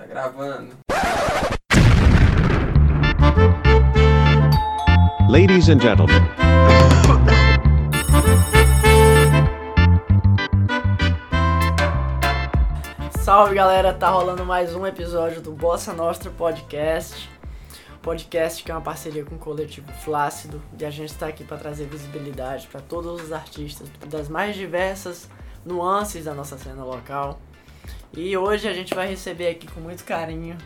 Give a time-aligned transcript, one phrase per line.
[0.00, 0.78] Tá gravando.
[5.28, 6.22] Ladies and gentlemen,
[13.20, 17.28] Salve galera, tá rolando mais um episódio do Bossa Nostra Podcast.
[18.00, 21.58] Podcast que é uma parceria com o coletivo Flácido e a gente está aqui para
[21.58, 25.28] trazer visibilidade para todos os artistas das mais diversas
[25.62, 27.38] nuances da nossa cena local.
[28.14, 30.56] E hoje a gente vai receber aqui com muito carinho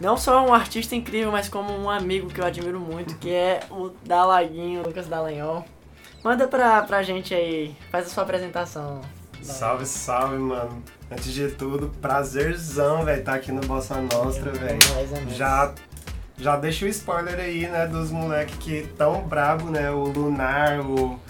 [0.00, 3.60] não só um artista incrível, mas como um amigo que eu admiro muito, que é
[3.70, 5.64] o Dalaguinho, Lucas Dallagnol.
[6.22, 9.00] Manda pra, pra gente aí, faz a sua apresentação.
[9.42, 10.82] Salve, salve, mano.
[11.10, 14.78] Antes de tudo, prazerzão, velho, tá aqui no Bossa Nostra, velho.
[14.94, 15.36] Mais ou menos.
[15.36, 15.74] Já,
[16.38, 21.20] já deixa o spoiler aí, né, dos moleques que tão brabo, né, o Lunar, o,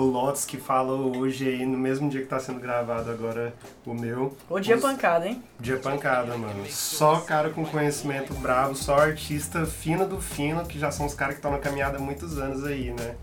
[0.00, 3.52] o Lotus que falou hoje aí, no mesmo dia que tá sendo gravado agora
[3.84, 4.36] o meu.
[4.48, 5.42] O dia Os- pancada, hein?
[5.58, 6.64] Dia pancada, mano.
[6.68, 11.34] Só cara com conhecimento brabo, só artista fino do fino, que já são os caras
[11.34, 13.14] que estão na caminhada há muitos anos aí, né?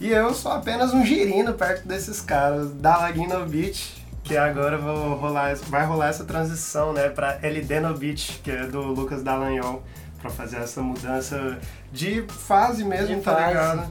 [0.00, 4.76] E eu sou apenas um girino perto desses caras, da Lagin no Beat, que agora
[4.76, 9.22] vou rolar, vai rolar essa transição, né, pra LD no Beat, que é do Lucas
[9.22, 9.82] Dallagnol,
[10.20, 11.58] pra fazer essa mudança
[11.92, 13.46] de fase mesmo, De tá fase.
[13.48, 13.90] ligado?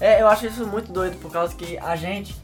[0.00, 2.34] É, eu acho isso muito doido, por causa que a gente,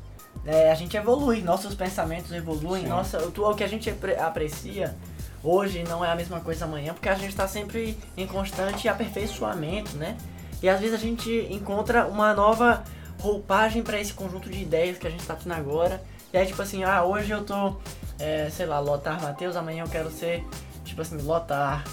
[0.44, 2.88] é, a gente evolui, nossos pensamentos evoluem, Sim.
[2.88, 4.94] nossa, o, que a gente apre- aprecia
[5.42, 9.96] hoje não é a mesma coisa amanhã, porque a gente está sempre em constante aperfeiçoamento,
[9.96, 10.16] né?
[10.62, 12.82] E às vezes a gente encontra uma nova
[13.20, 16.02] roupagem para esse conjunto de ideias que a gente tá tendo agora.
[16.32, 17.76] E aí, tipo assim, ah, hoje eu tô,
[18.18, 20.44] é, sei lá, lotar Matheus, amanhã eu quero ser,
[20.84, 21.84] tipo assim, lotar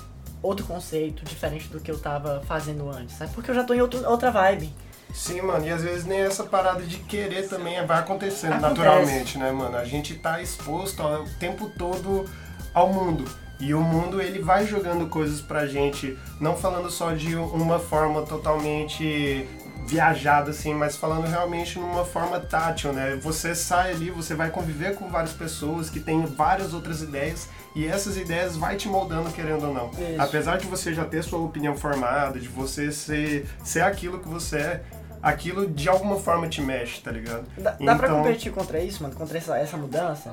[0.42, 3.32] outro conceito diferente do que eu tava fazendo antes, sabe?
[3.34, 4.74] Porque eu já tô em outro, outra vibe.
[5.14, 8.80] Sim, mano, e às vezes nem essa parada de querer também vai acontecendo Acontece.
[8.80, 9.78] naturalmente, né, mano?
[9.78, 12.26] A gente tá exposto ó, o tempo todo
[12.74, 13.24] ao mundo.
[13.60, 18.24] E o mundo, ele vai jogando coisas pra gente, não falando só de uma forma
[18.24, 19.48] totalmente
[19.86, 23.18] viajada, assim, mas falando realmente numa forma tátil, né?
[23.22, 27.86] Você sai ali, você vai conviver com várias pessoas que têm várias outras ideias e
[27.86, 29.90] essas ideias vai te moldando, querendo ou não.
[29.92, 30.22] Isso.
[30.22, 34.58] Apesar de você já ter sua opinião formada, de você ser, ser aquilo que você
[34.58, 34.84] é,
[35.24, 37.46] aquilo de alguma forma te mexe, tá ligado?
[37.58, 39.16] Dá, dá pra Então- competir contra isso, mano?
[39.16, 40.32] Contra essa, essa mudança?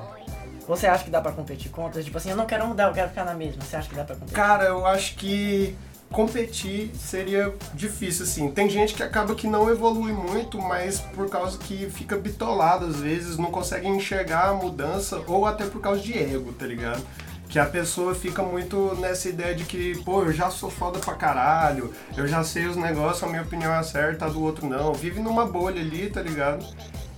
[0.67, 2.03] Você acha que dá pra competir contra?
[2.03, 3.63] Tipo assim, eu não quero mudar, eu quero ficar na mesma.
[3.63, 4.35] Você acha que dá pra competir?
[4.35, 5.75] Cara, eu acho que
[6.11, 8.51] competir seria difícil, assim.
[8.51, 12.97] Tem gente que acaba que não evolui muito, mas por causa que fica bitolado às
[12.99, 17.01] vezes, não consegue enxergar a mudança, ou até por causa de ego, tá ligado?
[17.51, 21.13] Que a pessoa fica muito nessa ideia de que, pô, eu já sou foda pra
[21.15, 24.93] caralho, eu já sei os negócios, a minha opinião é certa, a do outro não.
[24.93, 26.65] Vive numa bolha ali, tá ligado?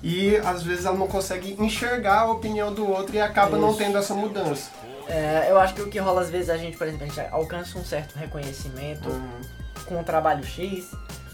[0.02, 3.78] E às vezes ela não consegue enxergar a opinião do outro e acaba não Isso.
[3.78, 4.72] tendo essa mudança.
[5.08, 7.22] É, eu acho que o que rola às vezes a gente, por exemplo, a gente
[7.32, 9.42] alcança um certo reconhecimento Uhum.
[9.86, 10.92] com o trabalho X.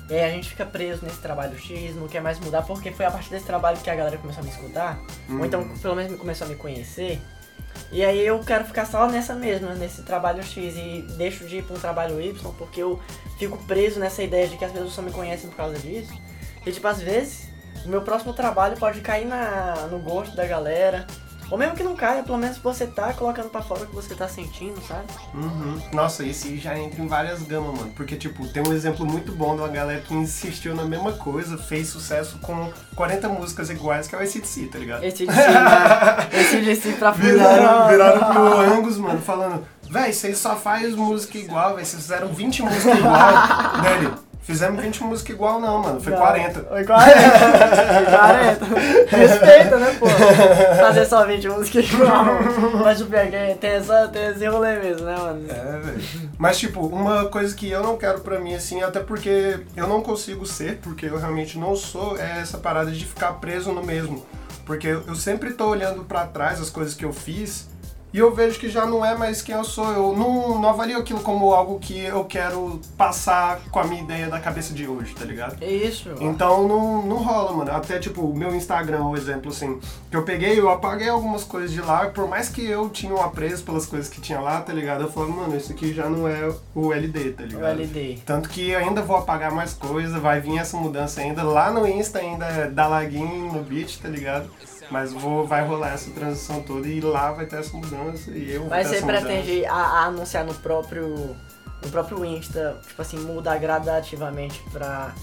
[0.09, 3.06] E aí a gente fica preso nesse trabalho X, não quer mais mudar, porque foi
[3.06, 5.00] a partir desse trabalho que a galera começou a me escutar.
[5.30, 7.22] Ou então, pelo menos, começou a me conhecer.
[7.91, 11.63] E aí eu quero ficar só nessa mesma, nesse trabalho X e deixo de ir
[11.63, 13.00] pra um trabalho Y porque eu
[13.38, 16.13] fico preso nessa ideia de que as pessoas só me conhecem por causa disso.
[16.66, 17.47] E tipo, às vezes,
[17.85, 21.07] o meu próximo trabalho pode cair na, no gosto da galera.
[21.52, 24.14] Ou mesmo que não caia, pelo menos você tá colocando pra fora o que você
[24.14, 25.06] tá sentindo, sabe?
[25.34, 25.80] Uhum.
[25.94, 27.92] Nossa, esse já entra em várias gamas, mano.
[27.96, 31.58] Porque, tipo, tem um exemplo muito bom de uma galera que insistiu na mesma coisa,
[31.58, 35.04] fez sucesso com 40 músicas iguais, que é o ACDC, tá ligado?
[35.04, 36.30] Esse DC, né?
[36.34, 37.88] Esse DC pra Viraram, fora.
[37.88, 42.62] viraram pro Angus, mano, falando, véi, vocês só fazem música igual, véi, vocês fizeram 20
[42.64, 43.20] músicas igual.
[43.82, 46.60] Dele, fizemos 20 músicas igual não, mano, foi Não, 40.
[46.62, 47.20] Foi 40.
[47.20, 48.66] Foi 40.
[49.16, 50.08] Respeita, né, pô?
[50.80, 52.26] Fazer só 20 músicas igual.
[52.84, 55.46] Mas o pior é que tem, essa, tem esse rolê mesmo, né, mano?
[55.50, 56.02] É, velho.
[56.38, 60.02] Mas, tipo, uma coisa que eu não quero pra mim, assim, até porque eu não
[60.02, 64.26] consigo ser, porque eu realmente não sou, é essa parada de ficar preso no mesmo.
[64.66, 67.68] Porque eu sempre tô olhando pra trás as coisas que eu fiz
[68.14, 69.86] e eu vejo que já não é mais quem eu sou.
[69.92, 74.28] Eu não, não avalio aquilo como algo que eu quero passar com a minha ideia
[74.28, 75.58] da cabeça de hoje, tá ligado?
[75.61, 76.09] É isso.
[76.20, 77.72] Então não, não rola, mano.
[77.72, 79.79] Até tipo, o meu Instagram, o exemplo, assim,
[80.09, 83.22] que eu peguei, eu apaguei algumas coisas de lá, por mais que eu tinha um
[83.22, 85.03] apreço pelas coisas que tinha lá, tá ligado?
[85.03, 87.79] Eu falei, mano, isso aqui já não é o LD, tá O ligado?
[87.79, 88.20] LD.
[88.26, 91.44] Tanto que ainda vou apagar mais coisa, vai vir essa mudança ainda.
[91.44, 94.50] Lá no Insta ainda é Dalaguin no beat, tá ligado?
[94.90, 98.62] Mas vou, vai rolar essa transição toda e lá vai ter essa mudança e eu
[98.62, 101.36] vou Mas você pretende a, a anunciar no próprio,
[101.84, 105.14] no próprio Insta, tipo assim, mudar gradativamente pra.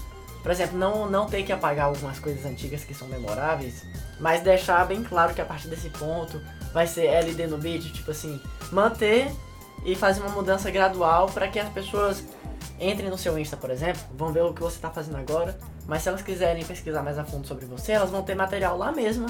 [0.41, 3.83] Por exemplo, não, não ter que apagar algumas coisas antigas que são memoráveis,
[4.19, 6.39] mas deixar bem claro que a partir desse ponto
[6.73, 8.39] vai ser LD no beat, tipo assim,
[8.71, 9.29] manter
[9.83, 12.23] e fazer uma mudança gradual para que as pessoas
[12.79, 16.03] entrem no seu Insta, por exemplo, vão ver o que você tá fazendo agora, mas
[16.03, 19.27] se elas quiserem pesquisar mais a fundo sobre você, elas vão ter material lá mesmo,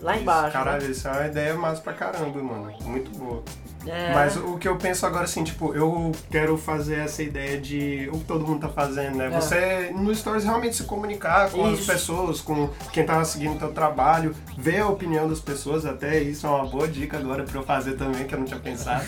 [0.00, 0.52] lá Isso, embaixo.
[0.52, 0.90] Caralho, né?
[0.90, 2.72] isso é uma ideia massa pra caramba, mano.
[2.84, 3.42] Muito boa.
[3.86, 8.08] É, Mas o que eu penso agora, assim, tipo, eu quero fazer essa ideia de
[8.12, 9.26] o que todo mundo tá fazendo, né?
[9.26, 9.30] É.
[9.30, 11.82] Você, no Stories, realmente se comunicar com Isso.
[11.82, 16.20] as pessoas, com quem tá seguindo o teu trabalho, ver a opinião das pessoas, até
[16.20, 19.04] isso é uma boa dica agora pra eu fazer também, que eu não tinha pensado.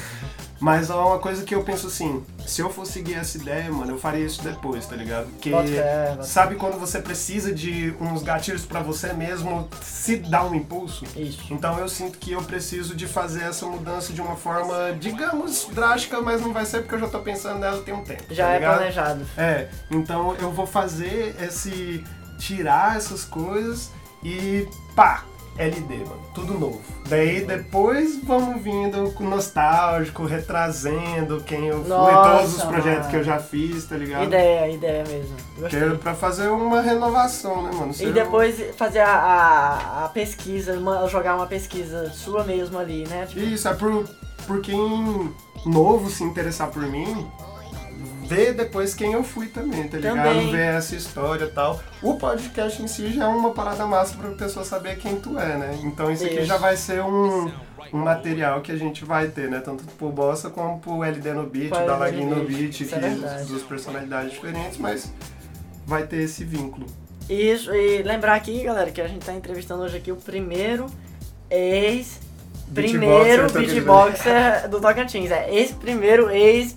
[0.61, 3.93] Mas é uma coisa que eu penso assim, se eu for seguir essa ideia, mano,
[3.93, 5.29] eu faria isso depois, tá ligado?
[5.29, 5.53] Porque
[6.23, 11.05] sabe quando você precisa de uns gatilhos pra você mesmo se dar um impulso?
[11.17, 11.53] Isso.
[11.53, 16.21] Então eu sinto que eu preciso de fazer essa mudança de uma forma, digamos, drástica,
[16.21, 18.25] mas não vai ser porque eu já tô pensando nela tem um tempo.
[18.31, 18.77] Já tá é ligado?
[18.77, 19.27] planejado.
[19.37, 22.03] É, então eu vou fazer esse.
[22.39, 23.91] tirar essas coisas
[24.25, 25.25] e pá!
[25.59, 26.81] LD, mano, tudo novo.
[27.09, 33.11] Daí depois vamos vindo com nostálgico, retrazendo quem eu fui, Nossa, todos os projetos mano.
[33.11, 34.25] que eu já fiz, tá ligado?
[34.25, 35.37] Ideia, ideia mesmo.
[35.55, 35.83] Que Gostei.
[35.83, 37.93] é pra fazer uma renovação, né, mano?
[37.93, 42.79] Se E eu- depois fazer a, a, a pesquisa, uma- jogar uma pesquisa sua mesmo
[42.79, 43.27] ali, né?
[43.27, 44.09] Tipo, Isso, é por,
[44.47, 45.33] por quem
[45.67, 47.27] novo se interessar por mim,
[48.27, 50.17] ver depois quem eu fui também, tá ligado?
[50.17, 50.50] Também.
[50.50, 51.81] Ver essa história e tal.
[52.03, 55.56] O podcast em si já é uma parada massa pra pessoa saber quem tu é,
[55.56, 55.79] né?
[55.83, 56.45] Então isso aqui Isso.
[56.45, 57.50] já vai ser um,
[57.93, 59.61] um material que a gente vai ter, né?
[59.61, 62.85] Tanto pro Bossa como pro LD no Beat, Pro da LD Laguinho no Beat, é
[62.85, 63.45] que verdade.
[63.47, 65.12] duas personalidades diferentes, mas
[65.87, 66.87] vai ter esse vínculo.
[67.29, 70.87] Isso, e lembrar aqui, galera, que a gente tá entrevistando hoje aqui o primeiro
[71.50, 72.21] ex.
[72.73, 75.31] Primeiro Beatboxer, beatboxer do Tocantins.
[75.31, 76.77] É ex-primeiro ex.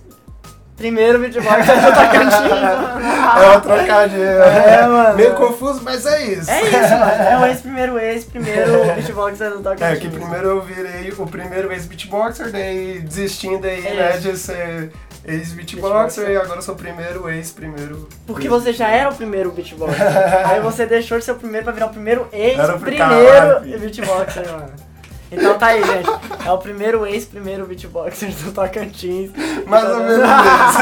[0.82, 2.34] Primeiro beatboxer do Tocantins.
[2.34, 4.24] É uma trocadilha.
[4.24, 5.16] É, mano.
[5.16, 6.50] Meio confuso, mas é isso.
[6.50, 7.24] É isso, mano.
[7.24, 9.84] É o ex-primeiro ex-primeiro beatboxer do Tocantins.
[9.84, 14.92] É, que primeiro eu virei o primeiro ex-beatboxer, daí desistindo aí, É né, de ser
[15.24, 16.30] ex-beatboxer, Beatboxer.
[16.32, 18.10] e agora eu sou o primeiro ex-primeiro...
[18.26, 20.02] Porque você já era o primeiro beatboxer.
[20.50, 24.91] Aí você deixou de ser o primeiro pra virar o primeiro ex-primeiro beatboxer, mano.
[25.32, 26.10] Então tá aí, gente.
[26.46, 29.32] É o primeiro ex-primeiro beatboxer do Tocantins.
[29.66, 30.82] Mais Tá ou dando- menos isso.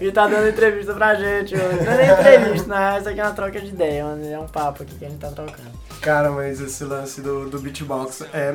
[0.04, 1.82] e tá dando entrevista pra gente, mano.
[1.84, 2.98] Não é nem entrevista, né?
[2.98, 4.26] Isso aqui é uma troca de ideia, mano.
[4.26, 5.70] É um papo aqui que a gente tá trocando.
[6.00, 8.54] Cara, mas esse lance do, do beatbox, é...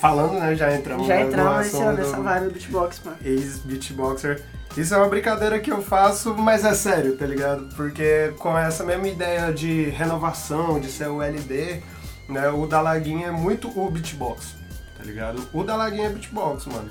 [0.00, 3.16] Falando, né, já entramos Já entramos nesse, nessa do vibe do beatbox, mano.
[3.24, 4.42] ex-beatboxer.
[4.76, 7.68] Isso é uma brincadeira que eu faço, mas é sério, tá ligado?
[7.76, 11.80] Porque com essa mesma ideia de renovação, de ser o LD,
[12.28, 14.54] né, o da Laguinha é muito o beatbox,
[14.96, 15.46] tá ligado?
[15.52, 16.90] O da Laguinha é beatbox, mano.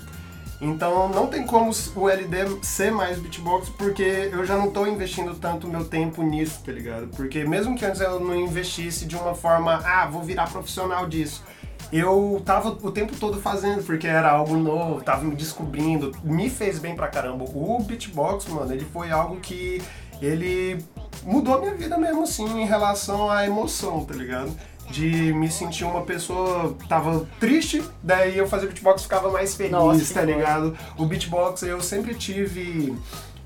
[0.61, 5.35] Então não tem como o LD ser mais beatbox porque eu já não tô investindo
[5.35, 7.07] tanto meu tempo nisso, tá ligado?
[7.07, 11.43] Porque mesmo que antes eu não investisse de uma forma, ah, vou virar profissional disso.
[11.91, 16.79] Eu tava o tempo todo fazendo, porque era algo novo, tava me descobrindo, me fez
[16.79, 17.43] bem pra caramba.
[17.43, 19.81] O beatbox, mano, ele foi algo que
[20.21, 20.83] ele
[21.23, 24.51] mudou minha vida mesmo assim em relação à emoção, tá ligado?
[24.93, 30.13] De me sentir uma pessoa tava triste, daí eu fazia beatbox ficava mais feliz, Nossa,
[30.13, 30.77] tá ligado?
[30.95, 32.95] O beatbox eu sempre tive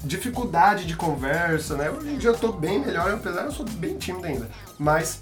[0.03, 1.89] dificuldade de conversa, né?
[1.89, 4.49] Hoje em dia eu tô bem melhor, apesar de eu sou bem tímido ainda.
[4.77, 5.21] Mas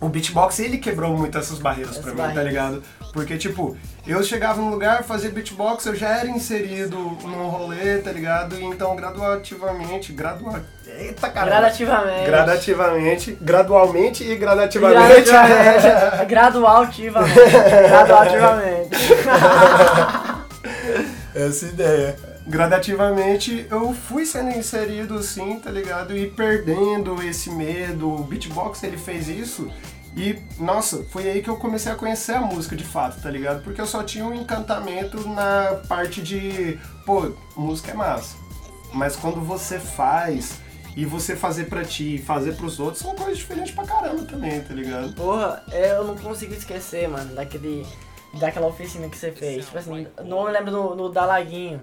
[0.00, 2.46] o beatbox, ele quebrou muito essas barreiras pra Essas mim, tá barreiras.
[2.48, 2.82] ligado?
[3.12, 3.76] Porque, tipo,
[4.06, 8.58] eu chegava num lugar, fazia beatbox, eu já era inserido num rolê, tá ligado?
[8.58, 10.62] E então, graduativamente, gradua...
[10.86, 11.56] Eita, caramba!
[11.56, 12.26] Gradativamente.
[12.26, 15.30] Gradativamente, gradualmente e gradativamente.
[15.30, 16.26] Gradativamente.
[16.26, 17.34] Gradualtivamente.
[17.88, 18.96] Gradualtivamente.
[21.34, 22.16] Essa ideia.
[22.46, 26.16] Gradativamente eu fui sendo inserido assim, tá ligado?
[26.16, 28.08] E perdendo esse medo.
[28.08, 29.70] O beatbox ele fez isso.
[30.16, 33.64] E, nossa, foi aí que eu comecei a conhecer a música de fato, tá ligado?
[33.64, 38.36] Porque eu só tinha um encantamento na parte de, pô, música é massa.
[38.92, 40.60] Mas quando você faz
[40.96, 44.60] e você fazer pra ti e fazer pros outros, são coisas diferentes pra caramba também,
[44.60, 45.12] tá ligado?
[45.14, 47.84] Porra, eu não consigo esquecer, mano, daquele.
[48.34, 49.64] Daquela oficina que você fez.
[49.64, 51.80] Tipo assim, não me lembro no, no Dalaguinho.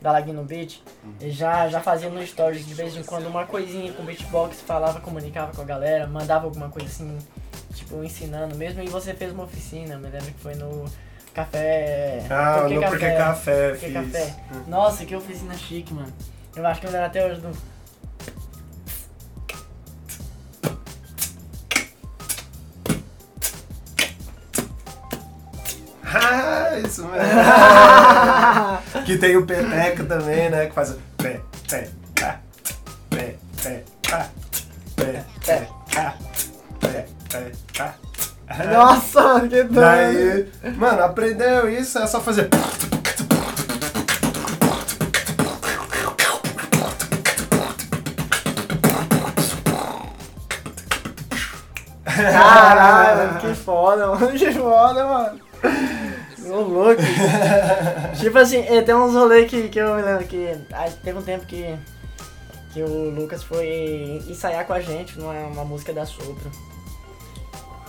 [0.00, 0.82] Dalaguinho no beat.
[1.20, 5.00] ele Já, já fazia no stories de vez em quando uma coisinha com beatbox, falava,
[5.00, 7.18] comunicava com a galera, mandava alguma coisa assim,
[7.74, 8.82] tipo, ensinando mesmo.
[8.82, 10.84] E você fez uma oficina, me lembro que foi no
[11.34, 12.24] café.
[12.30, 13.92] Ah, no Porque Café Porquê fiz.
[13.92, 14.34] Café.
[14.66, 16.12] Nossa, que oficina chique, mano.
[16.56, 17.50] Eu acho que eu lembro até hoje do.
[26.12, 27.30] Ah, isso mesmo.
[29.06, 30.66] que tem o Peteca também, né?
[30.66, 32.40] Que faz o Peteca,
[33.08, 34.30] Peteca,
[34.96, 36.14] Peteca,
[36.80, 37.94] Peteca.
[38.72, 40.50] Nossa, que doido.
[40.76, 42.48] Mano, aprendeu isso, é só fazer...
[52.04, 54.32] Caralho, que foda, mano.
[54.32, 55.40] Que foda, mano.
[56.50, 57.00] Ô, louco.
[58.18, 61.22] tipo assim, eh, tem uns rolês que, que eu me lembro que ah, teve um
[61.22, 61.76] tempo que,
[62.72, 66.50] que o Lucas foi ensaiar com a gente numa uma música da Sopro.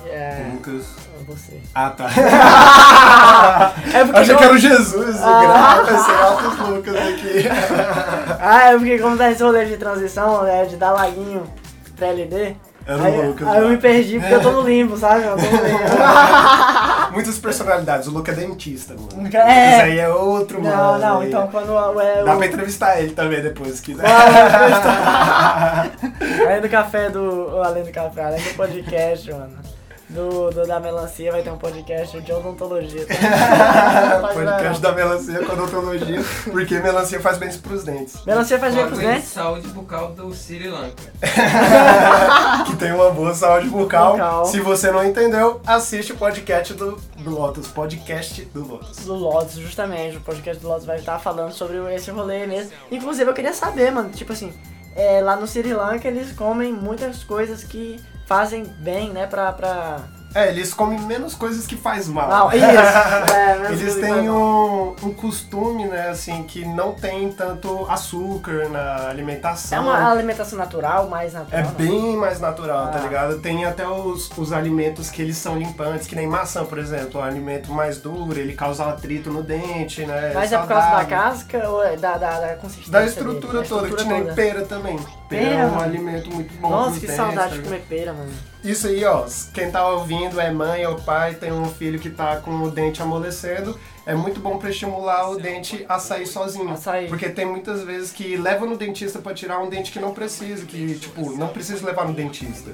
[0.05, 0.49] É.
[0.53, 0.85] Lucas.
[1.27, 1.61] Você.
[1.75, 2.09] Ah, tá.
[3.93, 5.41] É porque Achei que como- era o Jesus, o Ah.
[5.43, 7.45] grau, pensei altos Lucas aqui.
[8.39, 11.43] Ah, é porque como tá esse rolê de transição, né, de dar laguinho
[11.95, 12.55] pra LD.
[12.85, 13.47] Era aí, o Lucas.
[13.47, 15.23] aí eu me perdi porque eu tô no limbo, sabe?
[15.23, 15.79] Eu tô no limbo.
[17.13, 18.07] Muitas personalidades.
[18.07, 19.29] O Lucas é dentista, mano.
[19.35, 19.75] É.
[19.77, 20.99] Isso aí é outro, Não, mano.
[20.99, 24.03] não, Aí- então quando o- é, Dá o- pra entrevistar ele também depois, se quiser.
[26.45, 27.61] Além do café do.
[27.63, 29.53] Além do café, além do podcast, mano.
[30.11, 33.05] Do, do da melancia vai ter um podcast de odontologia.
[33.07, 34.29] tá?
[34.33, 38.25] Podcast da melancia com odontologia, porque melancia faz bem pros dentes.
[38.25, 39.29] Melancia faz bem pros dentes?
[39.29, 41.11] saúde bucal do Sri Lanka.
[42.67, 44.13] Que tem uma boa saúde bucal.
[44.13, 44.45] Bucal.
[44.45, 47.67] Se você não entendeu, assiste o podcast do, do Lotus.
[47.69, 49.05] Podcast do Lotus.
[49.05, 50.17] Do Lotus, justamente.
[50.17, 52.71] O podcast do Lotus vai estar falando sobre esse rolê mesmo.
[52.91, 54.53] Inclusive, eu queria saber, mano, tipo assim,
[54.95, 59.51] é, lá no Sri Lanka eles comem muitas coisas que fazem bem, né, pra.
[59.51, 60.20] pra...
[60.33, 62.29] É, eles comem menos coisas que faz mal.
[62.29, 62.65] Não, isso.
[63.33, 69.09] É, Eles que têm um, um costume, né, assim, que não tem tanto açúcar na
[69.09, 69.77] alimentação.
[69.77, 71.59] É uma alimentação natural, mais natural.
[71.61, 73.01] É bem mais natural, tá Ah.
[73.01, 73.39] ligado?
[73.39, 77.19] Tem até os, os alimentos que eles são limpantes, que nem maçã, por exemplo.
[77.19, 80.31] É um alimento mais duro, ele causa atrito no dente, né?
[80.33, 82.91] Mas é por causa da casca ou é da, da, da consistência?
[82.91, 83.11] Da dele?
[83.11, 84.35] estrutura Da toda, que estrutura nem toda.
[84.35, 84.97] pera também.
[85.29, 85.81] Pera, Pera, é um mano.
[85.83, 88.31] alimento muito bom Nossa, que dentes, saudade tá de comer pera, mano.
[88.63, 92.37] Isso aí, ó, quem tá ouvindo é mãe ou pai, tem um filho que tá
[92.37, 96.69] com o dente amolecendo, é muito bom pra estimular o dente a sair sozinho.
[96.71, 97.07] A sair.
[97.09, 100.63] Porque tem muitas vezes que leva no dentista pra tirar um dente que não precisa,
[100.65, 102.71] que, tipo, não precisa levar no dentista.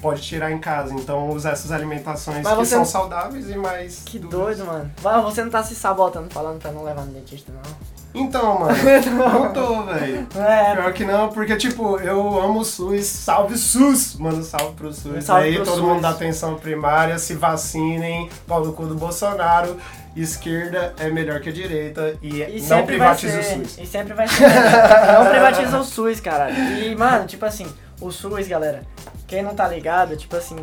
[0.00, 4.02] Pode tirar em casa, então usar essas alimentações que são não- saudáveis e mais.
[4.04, 4.56] Que duras.
[4.56, 4.92] doido, mano.
[5.02, 7.97] Vai, Você não tá se sabotando falando pra não levar no dentista, não.
[8.18, 8.74] Então, mano,
[9.16, 10.26] não tô, velho.
[10.36, 14.16] É, Pior que não, porque, tipo, eu amo o SUS, salve SUS!
[14.16, 15.24] Mano, salve pro SUS.
[15.24, 15.84] Salve Aí pro todo SUS.
[15.84, 19.76] mundo da atenção primária, se vacinem, pau no cu do Bolsonaro.
[20.16, 22.84] Esquerda é melhor que a direita e, E não
[23.16, 23.38] ser.
[23.38, 23.78] o SUS.
[23.78, 24.48] E sempre vai ser.
[24.48, 26.50] não privatiza o SUS, cara.
[26.50, 27.66] E, mano, tipo assim,
[28.00, 28.82] o SUS, galera,
[29.28, 30.56] quem não tá ligado, tipo assim,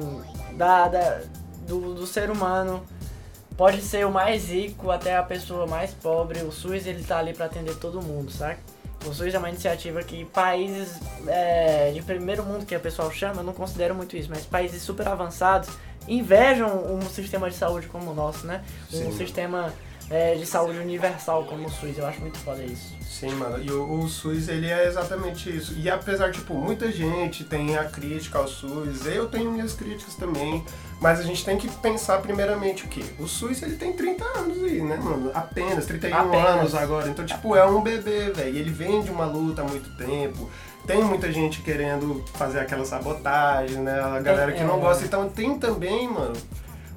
[0.57, 1.19] da, da-
[1.67, 2.83] do, do ser humano,
[3.57, 7.33] pode ser o mais rico até a pessoa mais pobre, o SUS ele tá ali
[7.33, 8.59] pra atender todo mundo, saca?
[9.05, 13.41] O SUS é uma iniciativa que países é, de primeiro mundo, que o pessoal chama,
[13.41, 15.69] eu não considero muito isso, mas países super avançados
[16.07, 18.63] invejam um sistema de saúde como o nosso, né?
[18.91, 19.17] Um Sim.
[19.17, 19.73] sistema
[20.09, 21.97] é, de saúde universal como o SUS.
[21.97, 22.95] Eu acho muito foda isso.
[23.01, 23.63] Sim, mano.
[23.63, 25.73] E o, o SUS, ele é exatamente isso.
[25.77, 30.63] E apesar, tipo, muita gente tem a crítica ao SUS, eu tenho minhas críticas também,
[30.99, 33.03] mas a gente tem que pensar primeiramente o quê?
[33.19, 35.31] O SUS, ele tem 30 anos aí, né, mano?
[35.33, 36.45] Apenas, 31 Apenas.
[36.45, 37.09] anos agora.
[37.09, 38.57] Então, tipo, é um bebê, velho.
[38.57, 40.49] Ele vem de uma luta há muito tempo.
[40.87, 43.99] Tem muita gente querendo fazer aquela sabotagem, né?
[43.99, 44.79] A galera que não é.
[44.79, 45.03] gosta.
[45.03, 46.35] Então, tem também, mano,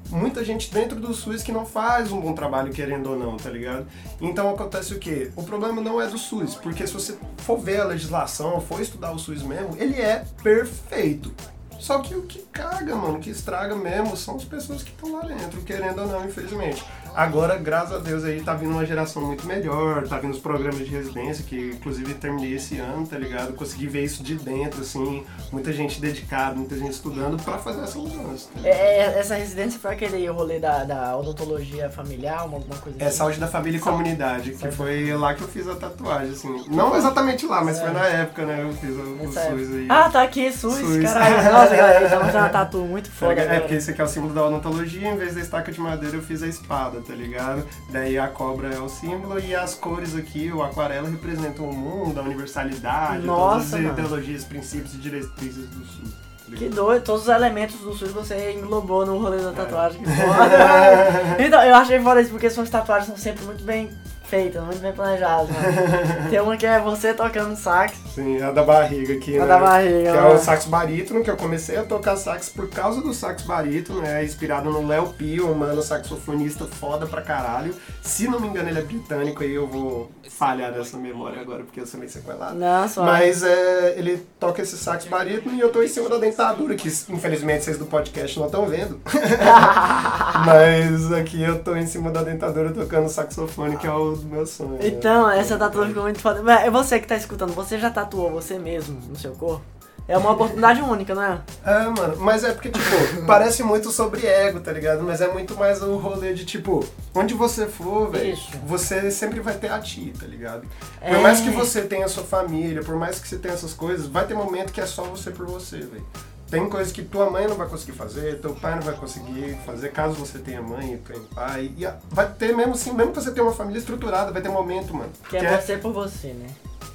[0.09, 3.49] muita gente dentro do SUS que não faz um bom trabalho, querendo ou não, tá
[3.49, 3.85] ligado?
[4.19, 5.31] Então acontece o quê?
[5.35, 9.11] O problema não é do SUS, porque se você for ver a legislação, for estudar
[9.11, 11.33] o SUS mesmo, ele é perfeito.
[11.79, 15.13] Só que o que caga, mano, o que estraga mesmo são as pessoas que estão
[15.13, 16.83] lá dentro, querendo ou não, infelizmente.
[17.19, 20.77] Agora, graças a Deus, aí tá vindo uma geração muito melhor, tá vindo os programas
[20.79, 23.51] de residência, que inclusive terminei esse ano, tá ligado?
[23.53, 27.97] Consegui ver isso de dentro, assim, muita gente dedicada, muita gente estudando pra fazer essa
[27.99, 28.47] mudança.
[28.55, 28.61] tá?
[28.63, 33.07] É, é, essa residência foi aquele rolê da, da odontologia familiar, uma- alguma coisa É
[33.07, 33.17] assim?
[33.17, 33.81] Saúde da Família e.
[33.81, 36.63] Comunidade, que foi lá que eu fiz a tatuagem, assim.
[36.69, 37.81] Não exatamente lá, mas É.
[37.81, 38.61] foi na época, né?
[38.63, 39.87] Eu fiz o, o SUS aí.
[39.89, 41.03] Ah, tá aqui, SUS, SUS.
[41.03, 41.35] caralho.
[41.51, 43.33] Nossa, galera, já uma tatu muito Tá foda.
[43.33, 43.59] É agora.
[43.59, 46.21] porque esse aqui é o símbolo da odontologia, em vez da estaca de madeira eu
[46.21, 47.65] fiz a espada, tá ligado?
[47.89, 52.19] Daí a cobra é o símbolo e as cores aqui, o aquarela, representam o mundo,
[52.19, 53.93] a universalidade, Nossa, todas as mano.
[53.93, 56.11] ideologias, princípios e diretrizes do SUS.
[56.49, 60.01] tá Que doido, todos os elementos do SUS você englobou no rolê da tatuagem.
[60.03, 61.43] Que foda.
[61.43, 63.89] então, eu achei foda isso porque suas tatuagens são sempre muito bem
[64.29, 66.29] feitas, muito bem planejadas, mano.
[66.29, 69.47] Tem uma que é você tocando sax, Sim, a da barriga aqui, a né?
[69.47, 70.11] da barriga.
[70.11, 70.35] Que é mano.
[70.35, 74.23] o sax barítono, que eu comecei a tocar sax por causa do sax barítono, é
[74.23, 77.73] inspirado no Léo Pio, um mano saxofonista foda pra caralho.
[78.01, 81.79] Se não me engano, ele é britânico, aí eu vou falhar nessa memória agora, porque
[81.79, 82.55] eu sou meio sequelado.
[82.55, 83.03] Não, só.
[83.03, 86.87] Mas é, ele toca esse sax barítono e eu tô em cima da dentadura, que
[86.87, 88.99] infelizmente vocês do podcast não estão vendo.
[90.45, 94.45] Mas aqui eu tô em cima da dentadura tocando saxofone, que é o do meu
[94.45, 94.71] sonho.
[94.71, 94.79] né?
[94.87, 96.41] Então, essa tatuagem ficou muito foda.
[96.43, 99.61] Mas é você que tá escutando, você já tatuou você mesmo no seu corpo?
[100.07, 101.39] É uma oportunidade única, não é?
[101.63, 102.81] É, mano, mas é porque, tipo,
[103.27, 105.03] parece muito sobre ego, tá ligado?
[105.03, 106.83] Mas é muito mais o rolê de, tipo,
[107.13, 108.35] onde você for, velho,
[108.65, 110.61] você sempre vai ter a ti, tá ligado?
[110.61, 110.67] Por
[111.15, 111.19] É.
[111.19, 114.25] mais que você tenha a sua família, por mais que você tenha essas coisas, vai
[114.25, 116.03] ter momento que é só você por você, velho.
[116.49, 119.91] Tem coisas que tua mãe não vai conseguir fazer, teu pai não vai conseguir fazer,
[119.91, 121.71] caso você tenha mãe e tenha pai.
[121.77, 124.93] E vai ter mesmo assim, mesmo que você tenha uma família estruturada, vai ter momento,
[124.95, 125.11] mano.
[125.29, 126.47] Que é você por você, né?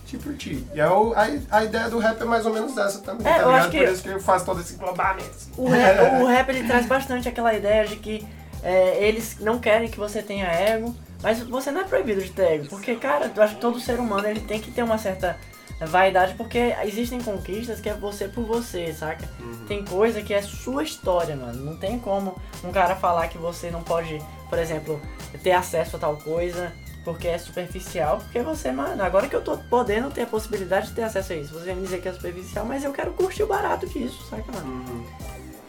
[0.07, 0.67] ti por ti.
[0.75, 1.27] E é o- a,
[1.59, 3.61] a ideia do rap é mais ou menos essa também, É, tá eu ligado?
[3.63, 5.31] acho que- Por isso que ele faz todo esse englobamento.
[5.31, 5.51] assim.
[5.57, 8.27] O rap, o rap ele traz bastante aquela ideia de que
[8.63, 12.43] é, eles não querem que você tenha ego, mas você não é proibido de ter
[12.55, 15.39] ego, porque, cara, eu acho que todo ser humano ele tem que ter uma certa
[15.87, 19.29] vaidade, porque existem conquistas que é você por você, saca?
[19.67, 21.65] Tem coisa que é sua história, mano.
[21.65, 25.01] Não tem como um cara falar que você não pode, por exemplo,
[25.43, 26.73] ter acesso a tal coisa
[27.05, 30.95] porque é superficial, porque você, mano, agora que eu tô podendo ter a possibilidade de
[30.95, 33.43] ter acesso a isso, você vai me dizer que é superficial, mas eu quero curtir
[33.43, 34.67] o barato disso, saca, mano?
[34.67, 35.05] Uhum.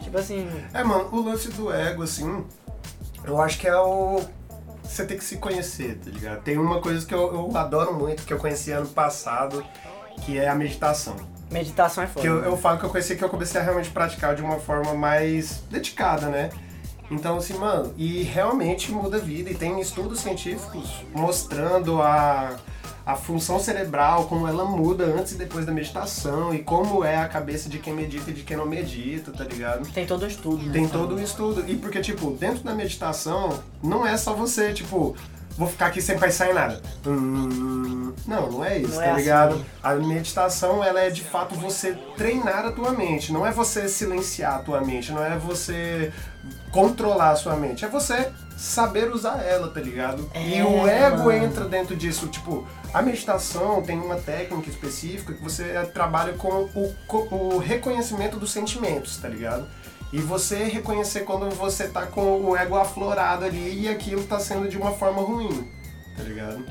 [0.01, 2.45] Tipo assim, É, mano, o lance do ego, assim,
[3.25, 4.21] eu acho que é o.
[4.81, 6.43] Você tem que se conhecer, tá ligado?
[6.43, 9.65] Tem uma coisa que eu, eu adoro muito, que eu conheci ano passado,
[10.23, 11.15] que é a meditação.
[11.51, 12.21] meditação é foda.
[12.21, 12.47] Que eu, né?
[12.47, 15.63] eu falo que eu conheci que eu comecei a realmente praticar de uma forma mais
[15.69, 16.49] dedicada, né?
[17.09, 19.49] Então, assim, mano, e realmente muda a vida.
[19.49, 22.55] E tem estudos científicos mostrando a,
[23.05, 27.27] a função cerebral, como ela muda antes e depois da meditação, e como é a
[27.27, 29.87] cabeça de quem medita e de quem não medita, tá ligado?
[29.91, 30.73] Tem todo o estudo, né?
[30.73, 31.63] Tem todo um estudo.
[31.67, 35.15] E porque, tipo, dentro da meditação, não é só você, tipo,
[35.57, 36.81] vou ficar aqui sem pensar em nada.
[37.05, 39.19] Hum, Não, não é isso, Não tá é assim.
[39.21, 39.65] ligado?
[39.83, 43.31] A meditação, ela é de fato você treinar a tua mente.
[43.31, 46.11] Não é você silenciar a tua mente, não é você
[46.71, 47.85] controlar a sua mente.
[47.85, 50.29] É você saber usar ela, tá ligado?
[50.33, 51.31] e É, o ego mano.
[51.45, 52.27] entra dentro disso.
[52.27, 58.37] Tipo, a meditação tem uma técnica específica que você trabalha com o, co- o reconhecimento
[58.39, 59.65] dos sentimentos, tá ligado?
[60.15, 64.69] E você reconhecer quando você tá com o ego aflorado ali e aquilo tá sendo
[64.69, 65.69] de uma forma ruim,
[66.15, 66.63] tá ligado?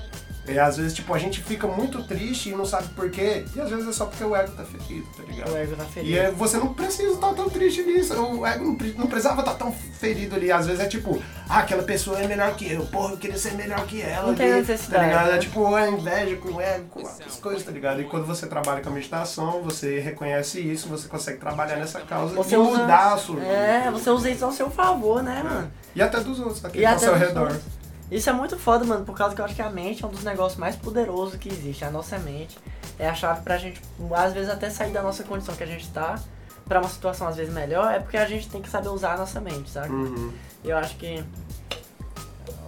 [0.46, 3.60] E às vezes, tipo, a gente fica muito triste e não sabe por quê, e
[3.60, 5.50] às vezes é só porque o ego tá ferido, tá ligado?
[5.52, 6.10] O ego tá feliz.
[6.10, 8.12] E é, você não precisa estar tão triste nisso.
[8.14, 10.52] O ego não, não precisava estar tão ferido ali.
[10.52, 12.84] Às vezes é tipo, ah, aquela pessoa é melhor que eu.
[12.86, 14.26] Porra, eu queria ser melhor que ela.
[14.28, 15.30] Não tem ali, necessidade, Tá ligado?
[15.30, 15.36] né?
[15.36, 18.02] É tipo a inveja com o ego, com as coisas, tá ligado?
[18.02, 22.34] E quando você trabalha com a meditação, você reconhece isso, você consegue trabalhar nessa causa
[22.34, 23.46] Você e usa- mudar a sua vida.
[23.46, 25.72] É, você usa isso ao seu favor, né, mano?
[25.94, 27.44] E até dos outros, aqui E ao até seu redor.
[27.52, 27.62] outros.
[28.10, 30.10] Isso é muito foda, mano, por causa que eu acho que a mente é um
[30.10, 31.84] dos negócios mais poderosos que existe.
[31.84, 32.58] A nossa mente
[32.98, 33.80] é a chave pra gente,
[34.14, 36.18] às vezes, até sair da nossa condição que a gente tá
[36.68, 37.92] pra uma situação, às vezes, melhor.
[37.92, 39.90] É porque a gente tem que saber usar a nossa mente, sabe?
[39.92, 40.32] Uhum.
[40.62, 41.24] E eu acho que.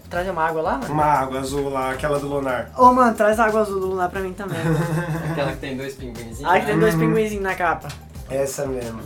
[0.08, 0.94] Trazer uma água lá, mano?
[0.94, 2.70] Uma água azul lá, aquela do lunar.
[2.78, 4.56] Ô, mano, traz água azul do Lunar pra mim também.
[5.32, 6.44] Aquela que tem dois pinguinzinhos.
[6.44, 7.00] Aí que tem dois Uhum.
[7.00, 7.88] pinguinzinhos na capa.
[8.28, 9.00] Essa mesmo.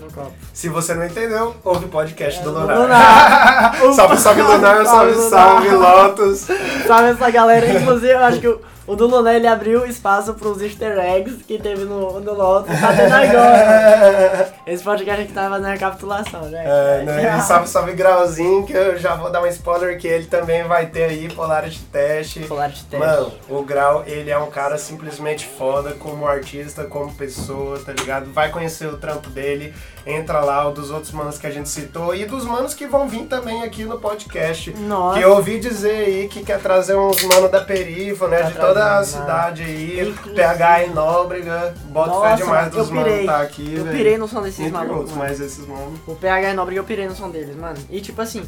[0.52, 2.78] Se você não entendeu, ouve o podcast É, do Lunar.
[2.78, 3.76] Lunar.
[3.94, 5.70] salve, salve Lunar, salve, Salve, salve.
[5.70, 6.46] Lotus.
[6.86, 7.66] Sabe essa galera?
[7.80, 11.84] Inclusive, eu acho que o, o do ele abriu espaço pros easter eggs que teve
[11.84, 12.74] no, no Lotus.
[12.80, 14.52] Tá tendo agora.
[14.66, 16.64] Esse podcast aqui tava na recapitulação, né?
[16.66, 17.40] É, né?
[17.40, 21.04] Salve, salve Grauzinho, que eu já vou dar um spoiler que ele também vai ter
[21.04, 22.40] aí Polarity Test.
[22.48, 23.00] Polarity Test.
[23.00, 28.32] Mano, o Grau, ele é um cara simplesmente foda como artista, como pessoa, tá ligado?
[28.32, 29.72] Vai conhecer o trampo dele,
[30.06, 33.08] entra lá, o dos outros manos que a gente citou e dos manos que vão
[33.08, 34.70] vir também aqui no podcast.
[34.78, 35.18] Nossa.
[35.18, 38.38] Que eu ouvi dizer aí que quer trazer uns manos da perifa, né?
[38.38, 39.26] Tá de toda a trazendo, né?
[39.26, 40.08] cidade aí.
[40.08, 41.74] Inclusive- PH e Nóbrega.
[41.86, 45.16] Bota fé demais dos manos tá aqui, Eu pirei no som desses Entre malucos, outros,
[45.16, 45.98] mas esses manos.
[46.06, 47.76] O PH é nobre e eu pirei no som deles, mano.
[47.90, 48.42] E tipo assim,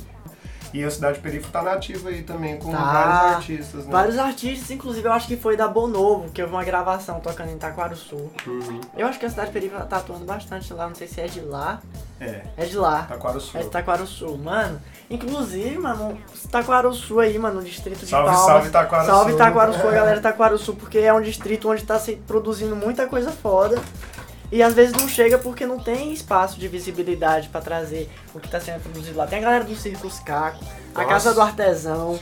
[0.72, 2.78] E a Cidade Perifa tá nativa aí também, com Tá.
[2.78, 3.92] vários artistas, né?
[3.92, 7.58] vários artistas, inclusive eu acho que foi da Bonovo, que houve uma gravação tocando em
[7.58, 8.30] Taquarussu.
[8.46, 8.80] Uhum.
[8.96, 11.40] Eu acho que a cidade perifa tá atuando bastante lá, não sei se é de
[11.40, 11.80] lá.
[12.20, 13.02] É, É de lá.
[13.02, 13.58] Taquarussu.
[13.58, 14.80] É de Taquarussu, mano.
[15.11, 16.16] Inclusive, mano,
[16.50, 18.46] Taquarussu aí, mano, no distrito de Salve, Palmas.
[18.46, 19.11] salve, Taquarussu.
[19.11, 23.06] Salve Taquarussu, a galera de Taquarussu, porque é um distrito onde tá se produzindo muita
[23.06, 23.78] coisa foda.
[24.53, 28.51] E às vezes não chega porque não tem espaço de visibilidade pra trazer o que
[28.51, 29.27] tá sendo produzido lá.
[29.27, 30.62] Tem a galera do Circus Caco,
[30.95, 31.09] a Nossa.
[31.09, 32.21] Casa do Artesão.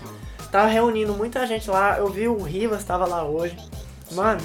[0.53, 1.99] Tá reunindo muita gente lá.
[1.99, 3.57] Eu vi o Rivas tava lá hoje.
[4.13, 4.41] Mano,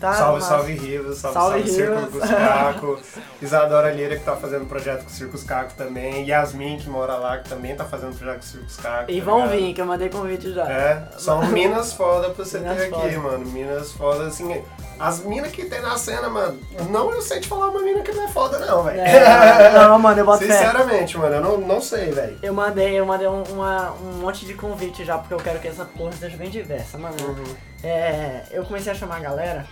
[0.00, 0.12] tá.
[0.14, 0.48] salve, massa.
[0.48, 2.30] salve Rivas, salve, Salve, salve, Círculo Rivas.
[2.30, 2.98] com Caco.
[3.42, 6.26] Isadora Lira que tá fazendo projeto com o Circus Caco também.
[6.26, 9.10] Yasmin que mora lá que também tá fazendo projeto com o Circus Caco.
[9.10, 9.50] E tá vão ligado?
[9.58, 10.70] vir, que eu mandei convite já.
[10.70, 13.18] É, são minas foda pra você Minas ter aqui, foda.
[13.18, 13.46] mano.
[13.46, 14.62] Minas foda, assim.
[14.98, 18.12] As minas que tem na cena, mano, não eu sei te falar uma mina que
[18.12, 18.98] não é foda, não, velho.
[18.98, 20.52] É, não, mano, eu boto fé.
[20.54, 22.38] Sinceramente, mano, eu não, não sei, velho.
[22.42, 25.68] Eu mandei, eu mandei um, uma- um monte de convite já, porque eu quero que
[25.68, 27.14] essa porra seja bem diversa, mano.
[27.22, 27.44] Uhum.
[27.84, 29.66] É, eu comecei a chamar a galera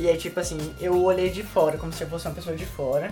[0.00, 2.64] E aí, tipo assim, eu olhei de fora, como se eu fosse uma pessoa de
[2.64, 3.10] fora.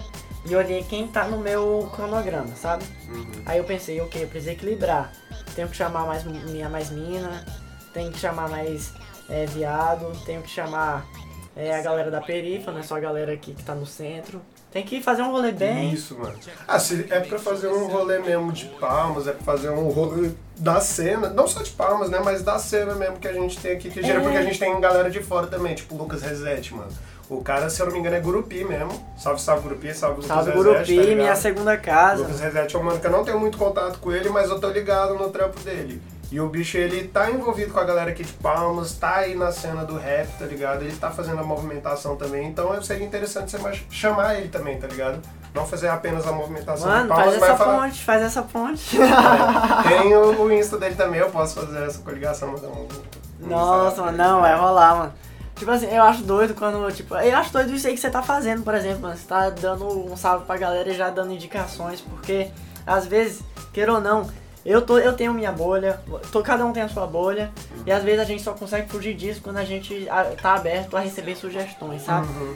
[0.48, 2.82] E olhei quem tá no meu cronograma, sabe?
[3.10, 3.42] Uhum.
[3.44, 5.12] Aí eu pensei, ok, eu preciso equilibrar.
[5.54, 7.44] Tenho que chamar mais minha mais mina,
[7.92, 8.94] tenho que chamar mais
[9.28, 11.06] é, viado, tenho que chamar
[11.54, 14.40] é, a galera da perifa, não é só a galera aqui que tá no centro.
[14.70, 15.92] Tem que fazer um rolê bem.
[15.92, 16.34] Isso, mano.
[16.66, 20.30] Ah, se é pra fazer um rolê mesmo de palmas, é pra fazer um rolê
[20.56, 23.72] da cena, não só de palmas, né, mas da cena mesmo que a gente tem
[23.72, 24.20] aqui, que gira, É.
[24.20, 26.90] porque a gente tem galera de fora também, tipo o Lucas Reset, mano.
[27.30, 28.90] O cara, se eu não me engano, é Gurupi mesmo.
[29.18, 32.22] Salve, salve Gurupi, salve Lucas Salve Reset, Gurupi, tá minha segunda casa.
[32.22, 34.58] Lucas Reset é um mano que eu não tenho muito contato com ele, mas eu
[34.60, 36.00] tô ligado no trampo dele.
[36.30, 39.50] E o bicho, ele tá envolvido com a galera aqui de Palmas, tá aí na
[39.50, 40.82] cena do rap, tá ligado?
[40.82, 44.86] Ele tá fazendo a movimentação também, então seria interessante você mais chamar ele também, tá
[44.86, 45.20] ligado?
[45.54, 47.80] Não fazer apenas a movimentação de Mano, Palmas, faz essa mas falar...
[47.80, 48.98] ponte, faz essa ponte.
[49.88, 53.44] É, tem o, o Insta dele também, eu posso fazer essa coligação, um...
[53.44, 55.12] um Nossa, mano, não, vai rolar, mano.
[55.56, 58.22] Tipo assim, eu acho doido quando, tipo, eu acho doido isso aí que você tá
[58.22, 59.16] fazendo, por exemplo, mano.
[59.16, 62.50] Você tá dando um salve pra galera e já dando indicações, porque
[62.86, 64.28] às vezes, queira ou não,
[64.64, 67.50] eu, tô, eu tenho minha bolha, tô, cada um tem a sua bolha,
[67.86, 70.96] e às vezes a gente só consegue fugir disso quando a gente ah, tá aberto
[70.96, 72.26] a receber sugestões, sabe?
[72.28, 72.54] Uhum.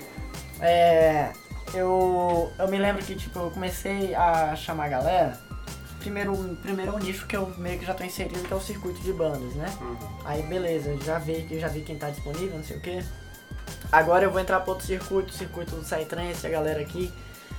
[0.60, 1.32] É,
[1.74, 5.52] eu, eu me lembro que, tipo, eu comecei a chamar a galera.
[6.00, 9.00] Primeiro, primeiro um nicho que eu meio que já tô inserido, que é o circuito
[9.00, 9.72] de bandas, né?
[9.80, 9.96] Uhum.
[10.24, 13.04] Aí beleza, já vi, já vi quem tá disponível, não sei o que.
[13.90, 17.12] Agora eu vou entrar para outro circuito, o circuito do Psytrance, a galera aqui.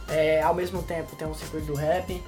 [0.09, 2.21] É, ao mesmo tempo tem um circuito do rap.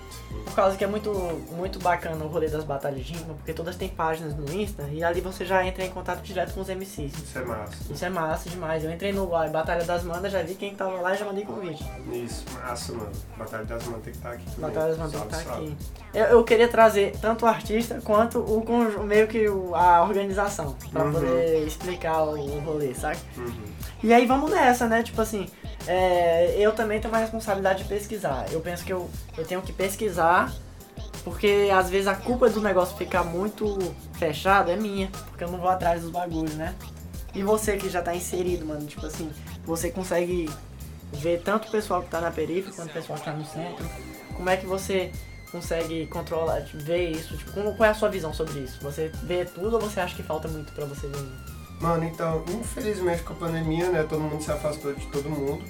[0.46, 1.12] Por causa que é muito,
[1.52, 5.04] muito bacana o rolê das batalhas de rima, porque todas têm páginas no Insta e
[5.04, 7.14] ali você já entra em contato direto com os MCs.
[7.14, 7.76] Isso é massa.
[7.94, 8.84] Isso é massa demais.
[8.84, 11.84] Eu entrei no Batalha das Mandas, já vi quem tava lá e já mandei convite.
[12.12, 13.12] Isso, massa, mano.
[13.38, 14.46] Batalha das Manas tem que estar aqui.
[14.46, 14.60] também.
[14.62, 15.66] Batalha das Mandas Salve, tá salve.
[15.66, 15.78] aqui.
[16.14, 21.04] Eu, eu queria trazer tanto o artista quanto o meio que o- a organização, pra
[21.06, 21.12] Uhum.
[21.14, 23.18] poder explicar o, o rolê, sabe?
[23.38, 23.54] Uhum.
[24.04, 25.02] E aí vamos nessa, né?
[25.02, 25.48] Tipo assim,
[25.88, 28.46] é, eu também tenho uma responsabilidade de pesquisar.
[28.52, 30.54] Eu penso que eu, eu tenho que pesquisar,
[31.24, 33.78] porque às vezes a culpa do negócio ficar muito
[34.14, 36.76] fechado é minha, porque eu não vou atrás dos bagulhos, né?
[37.34, 39.30] E você que já tá inserido, mano, tipo assim,
[39.66, 40.50] você consegue
[41.12, 43.86] ver tanto o pessoal que tá na periferia quanto o pessoal que tá no centro.
[44.36, 45.12] Como é que você
[45.52, 47.38] consegue controlar, ver isso?
[47.38, 48.80] Tipo, qual é a sua visão sobre isso?
[48.82, 51.55] Você vê tudo ou você acha que falta muito pra você ver?
[51.80, 55.64] Mano, então, infelizmente com a pandemia, né, todo mundo se afastou de todo mundo,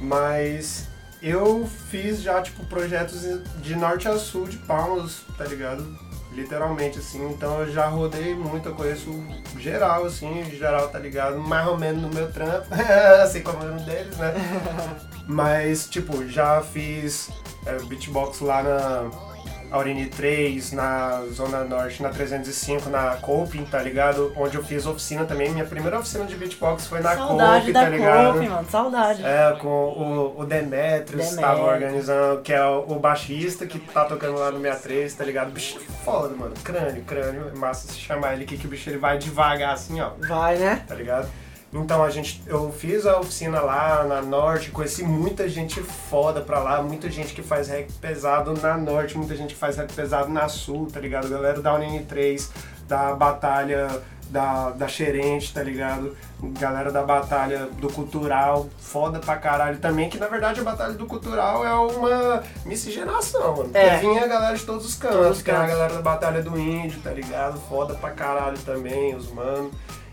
[0.00, 0.88] mas
[1.22, 3.22] eu fiz já, tipo, projetos
[3.60, 5.98] de norte a sul de Palmas, tá ligado?
[6.32, 9.10] Literalmente, assim, então eu já rodei muito, eu conheço
[9.58, 11.38] geral, assim, geral, tá ligado?
[11.38, 12.68] Mais ou menos no meu trampo,
[13.22, 14.34] assim como um deles, né?
[15.26, 17.30] Mas, tipo, já fiz
[17.66, 19.29] é, beatbox lá na
[19.70, 24.32] Aurini 3, na Zona Norte, na 305, na Coping, tá ligado?
[24.36, 25.50] Onde eu fiz oficina também.
[25.50, 28.34] Minha primeira oficina de beatbox foi na saudade Coping, tá ligado?
[28.34, 29.24] Cope, mano, saudade.
[29.24, 31.36] É, com o, o Demetrius, Demetrius.
[31.36, 35.50] tava organizando, que é o, o baixista que tá tocando lá no 63, tá ligado?
[35.50, 36.54] Bicho foda, mano.
[36.64, 37.50] Crânio, crânio.
[37.54, 40.56] É massa se chamar ele aqui, que o bicho ele vai devagar assim, ó Vai,
[40.56, 40.84] né?
[40.86, 41.28] tá ligado?
[41.72, 46.58] Então a gente, eu fiz a oficina lá na Norte, conheci muita gente foda pra
[46.58, 50.28] lá, muita gente que faz rap pesado na Norte, muita gente que faz rap pesado
[50.30, 51.28] na Sul, tá ligado?
[51.28, 52.50] Galera da UNN3,
[52.88, 56.16] da Batalha da, da Xerente, tá ligado?
[56.40, 61.06] Galera da Batalha do Cultural, foda pra caralho também, que na verdade a Batalha do
[61.06, 63.70] Cultural é uma miscigenação, mano.
[63.74, 63.98] É.
[63.98, 67.00] Vinha a galera de todos os cantos, os tem a galera da Batalha do Índio,
[67.00, 67.60] tá ligado?
[67.68, 69.70] Foda pra caralho também, os mano.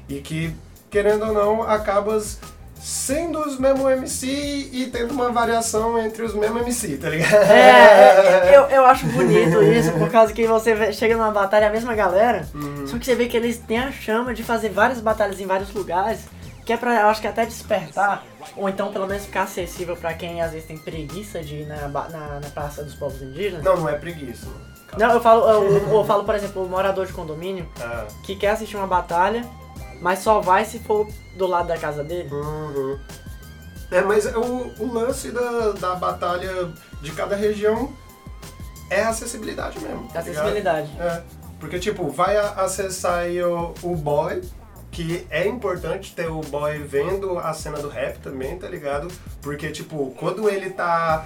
[0.10, 0.56] E que,
[0.90, 2.40] querendo ou não, acabas
[2.80, 7.34] sendo os mesmos MC e tendo uma variação entre os mesmos MC, tá ligado?
[7.34, 11.72] É, eu, eu acho bonito isso, por causa que você chega numa batalha, é a
[11.72, 12.86] mesma galera, Uhum.
[12.88, 15.74] só que você vê que eles têm a chama de fazer várias batalhas em vários
[15.74, 16.22] lugares,
[16.66, 18.24] que é pra, eu acho que até despertar,
[18.56, 21.88] ou então pelo menos ficar acessível pra quem às vezes tem preguiça de ir na,
[21.88, 23.64] na, na Praça dos Povos Indígenas.
[23.64, 24.48] Não, não é preguiça.
[24.98, 28.52] Não, eu falo, eu, eu falo, por exemplo, o morador de condomínio Ah, que quer
[28.52, 29.44] assistir uma batalha,
[30.02, 32.30] mas só vai se for do lado da casa dele.
[32.32, 32.98] uhum.
[33.90, 37.94] É, mas o, o lance da, da batalha de cada região
[38.90, 40.08] é a acessibilidade mesmo.
[40.12, 40.28] tá ligado?
[40.28, 40.92] Acessibilidade.
[41.00, 41.22] É,
[41.58, 44.42] porque tipo, vai a- acessar aí o, o boy,
[44.92, 49.08] que é importante ter o boy vendo a cena do rap também, tá ligado?
[49.42, 51.26] Porque tipo, quando ele tá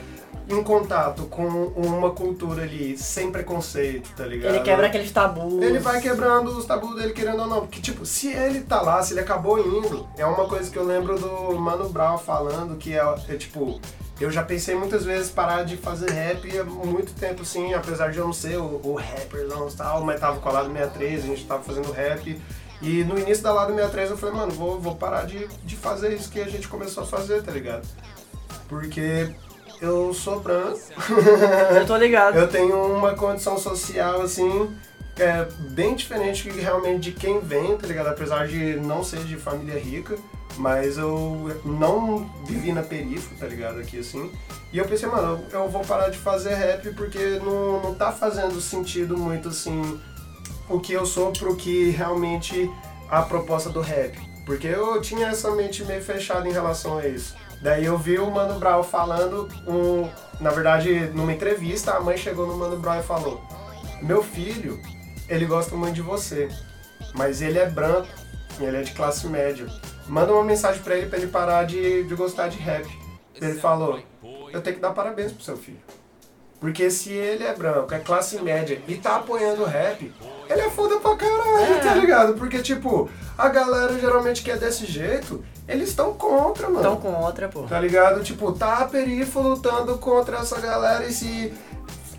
[0.51, 4.55] em contato com uma cultura ali sem preconceito, tá ligado?
[4.55, 5.61] Ele quebra aqueles tabus.
[5.61, 7.61] Ele vai quebrando os tabus dele, querendo ou não.
[7.61, 10.83] Porque, tipo, se ele tá lá, se ele acabou indo, é uma coisa que eu
[10.83, 13.79] lembro do Mano Brown falando, que é, é, tipo,
[14.19, 18.17] eu já pensei muitas vezes parar de fazer rap há muito tempo, sim, apesar de
[18.17, 21.45] eu não ser o, o rapperzão e tal, mas tava colado no 63, a gente
[21.45, 22.39] tava fazendo rap.
[22.81, 26.13] E no início da Lado 63 eu falei, mano, vou, vou parar de, de fazer
[26.13, 27.87] isso que a gente começou a fazer, tá ligado?
[28.67, 29.29] Porque
[29.81, 30.79] eu sou branco,
[31.75, 32.37] Eu tô ligado.
[32.37, 34.69] eu tenho uma condição social assim,
[35.17, 38.07] é bem diferente que realmente de quem vem, tá ligado?
[38.07, 40.15] Apesar de não ser de família rica,
[40.57, 43.79] mas eu não vivi na periferia, tá ligado?
[43.79, 44.31] Aqui assim.
[44.71, 48.11] E eu pensei, mano, eu eu vou parar de fazer rap porque não, não tá
[48.11, 49.99] fazendo sentido muito assim
[50.69, 52.69] o que eu sou pro que realmente
[53.09, 54.17] a proposta do rap.
[54.45, 57.35] Porque eu tinha essa mente meio fechada em relação a isso.
[57.61, 62.47] Daí eu vi o Mano Brown falando, um, na verdade, numa entrevista, a mãe chegou
[62.47, 63.41] no Mano Brown e falou:
[64.01, 64.79] Meu filho,
[65.29, 66.49] ele gosta muito de você,
[67.13, 68.07] mas ele é branco
[68.59, 69.67] e ele é de classe média.
[70.07, 72.87] Manda uma mensagem pra ele pra ele parar de, de gostar de rap.
[73.39, 73.99] Ele falou:
[74.51, 75.79] Eu tenho que dar parabéns pro seu filho.
[76.59, 80.13] Porque se ele é branco, é classe média e tá apoiando o rap,
[80.47, 81.79] ele é foda pra caralho, É.
[81.79, 82.35] tá ligado?
[82.35, 86.81] Porque, tipo, a galera geralmente que é desse jeito, eles estão contra, mano.
[86.81, 87.63] Tão contra, pô.
[87.63, 88.23] Tá ligado?
[88.23, 91.53] Tipo, tá a perifa lutando contra essa galera e se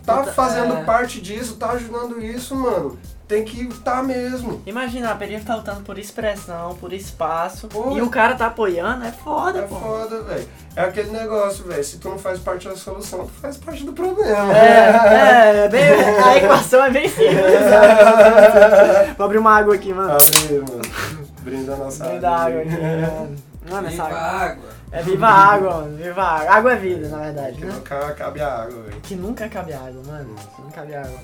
[0.05, 0.83] tá Puta, fazendo é.
[0.83, 4.61] parte disso, tá ajudando isso, mano, tem que tá mesmo.
[4.65, 7.95] Imagina, a periferia tá lutando por expressão, por espaço, Pô.
[7.95, 9.75] e o cara tá apoiando, é foda, É pô.
[9.75, 10.47] foda, velho.
[10.75, 11.83] É aquele negócio, velho.
[11.83, 14.53] Se tu não faz parte da solução, tu faz parte do problema.
[14.57, 17.37] É, é, bem, a equação é bem simples.
[19.17, 20.11] Vou abrir uma água aqui, mano.
[20.11, 21.22] Abre, mano.
[21.43, 23.35] Brinda a nossa Brinda água aqui, mano.
[23.69, 24.19] Mano, essa Viva água.
[24.19, 24.69] a água.
[24.91, 25.95] É viva a água, mano.
[25.97, 26.51] Viva a água.
[26.51, 27.73] Água é vida, na verdade, Que né?
[27.73, 29.01] nunca cabe a água, velho.
[29.01, 30.35] Que nunca cabe água, mano.
[30.35, 31.19] Que nunca cabe água.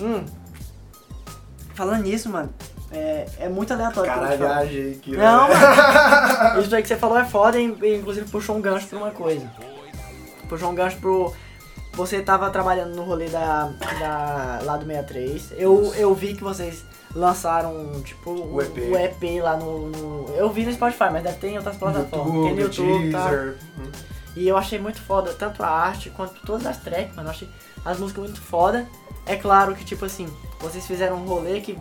[0.00, 0.24] Hum.
[1.76, 2.52] Falando nisso, mano,
[2.90, 4.10] é, é muito aleatório.
[4.12, 6.60] Caralho, viajei aqui, Não, mano.
[6.62, 9.10] Isso aí que você falou é foda e e, inclusive puxou um gancho pra uma
[9.12, 9.48] coisa.
[10.48, 11.32] Puxou um gancho pro.
[11.96, 15.52] Você tava trabalhando no rolê da, da lá do 63.
[15.56, 18.76] Eu, eu vi que vocês lançaram, tipo, O EP.
[18.92, 22.26] o EP lá no, no- Eu vi no Spotify, mas deve ter em outras plataformas.
[22.34, 23.28] YouTube, Tem no YouTube, tá?
[23.30, 23.56] Deezer.
[24.36, 27.28] E eu achei muito foda, tanto a arte quanto todas as tracks, mano.
[27.28, 27.48] Eu achei
[27.84, 28.86] as músicas muito foda.
[29.24, 30.28] É claro que, tipo assim,
[30.60, 31.78] vocês fizeram um rolê que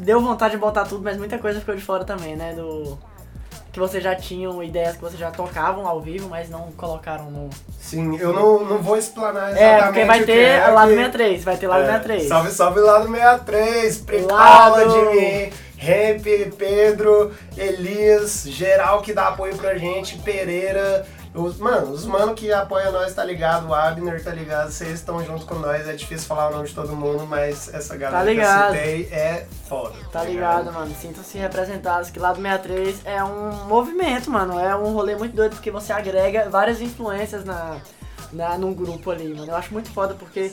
[0.00, 2.52] deu vontade de botar tudo, mas muita coisa ficou de fora também, né?
[2.54, 2.98] Do.
[3.74, 7.50] Que vocês já tinham ideias que vocês já tocavam ao vivo, mas não colocaram no.
[7.80, 10.88] Sim, eu não, não vou explanar exatamente É, porque vai o que ter é lado
[10.90, 12.28] que- 63, vai ter lado É, 63.
[12.28, 14.34] Salve, salve lado 63, Precola
[14.68, 14.88] Lado.
[15.10, 21.04] de mim, Ramp, Pedro, Elias, geral que dá apoio pra gente, Pereira.
[21.34, 23.66] Os, mano, os mano que apoia nós, tá ligado?
[23.68, 24.70] O Abner, tá ligado?
[24.70, 27.96] Vocês estão junto com nós, é difícil falar o nome de todo mundo, mas essa
[27.96, 28.72] galera Tá ligado.
[28.72, 29.94] que eu citei é foda.
[30.12, 30.94] Tá ligado, mano?
[30.94, 34.60] Sintam-se representados que Lado 63 é um movimento, mano.
[34.60, 37.78] É um rolê muito doido porque você agrega várias influências na,
[38.32, 39.50] na, num grupo ali, mano.
[39.50, 40.52] Eu acho muito foda porque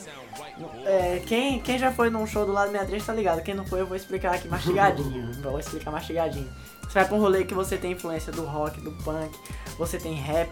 [0.84, 3.42] é, quem, quem já foi num show do Lado 63 tá ligado.
[3.42, 5.32] Quem não foi, eu vou explicar aqui mastigadinho.
[5.40, 6.48] vou explicar mastigadinho.
[6.92, 9.30] Você vai pra um rolê que você tem influência do rock, do punk,
[9.78, 10.50] você tem rap,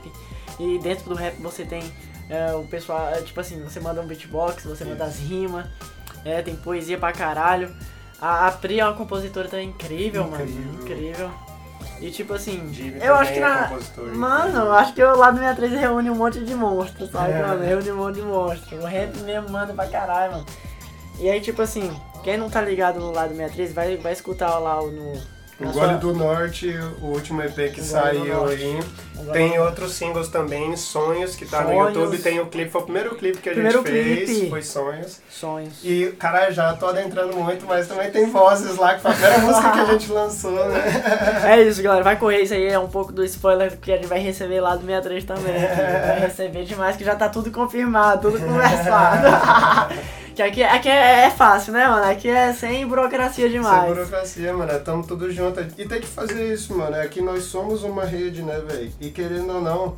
[0.59, 1.83] e dentro do rap você tem
[2.31, 5.67] é, o pessoal, é, tipo assim, você manda um beatbox, você manda as rimas,
[6.25, 7.71] é, tem poesia pra caralho.
[8.19, 10.43] A, a Pri é uma compositora também incrível, mano.
[10.45, 10.81] Incrível.
[10.81, 11.31] Incrível.
[12.01, 13.65] E tipo assim, Jimmy eu acho que é na.
[13.69, 14.65] compositor, Mano, incrível.
[14.67, 17.43] eu acho que o lado 63 reúne um monte de monstros, sabe, É.
[17.43, 17.63] mano?
[17.63, 18.83] Reúne um monte de monstros.
[18.83, 20.47] O rap mesmo manda pra caralho, mano.
[21.19, 24.81] E aí, tipo assim, quem não tá ligado no lado 63 vai, vai escutar lá
[24.81, 25.40] o no.
[25.61, 26.69] O Gole do Norte,
[27.03, 28.81] o último EP que saiu aí.
[29.33, 31.95] Tem outros singles também, Sonhos, que tá no Sonhos.
[31.95, 32.19] YouTube.
[32.19, 34.49] Tem o clipe, foi o primeiro clipe que a Primeiro gente fez, clipe.
[34.51, 35.21] foi Sonhos.
[35.31, 35.75] Sonhos.
[35.85, 39.39] E, cara, já tô adentrando muito, mas também tem vozes lá, que foi a primeira
[39.45, 40.83] música que a gente lançou, né?
[41.45, 42.03] É isso, galera.
[42.03, 42.67] Vai correr isso aí.
[42.69, 45.55] É um pouco do spoiler que a gente vai receber lá do 63 também.
[45.65, 45.77] aqui.
[46.07, 49.27] Vai receber demais, que já tá tudo confirmado, tudo conversado.
[50.35, 52.11] que aqui, aqui é, é fácil, né, mano?
[52.11, 53.89] Aqui é sem burocracia Sem demais.
[53.89, 55.61] burocracia, mano, tamo tudo junto.
[55.61, 56.97] E tem que fazer isso, mano.
[56.97, 58.93] É que nós somos uma rede, né, velho?
[59.01, 59.97] E querendo ou não,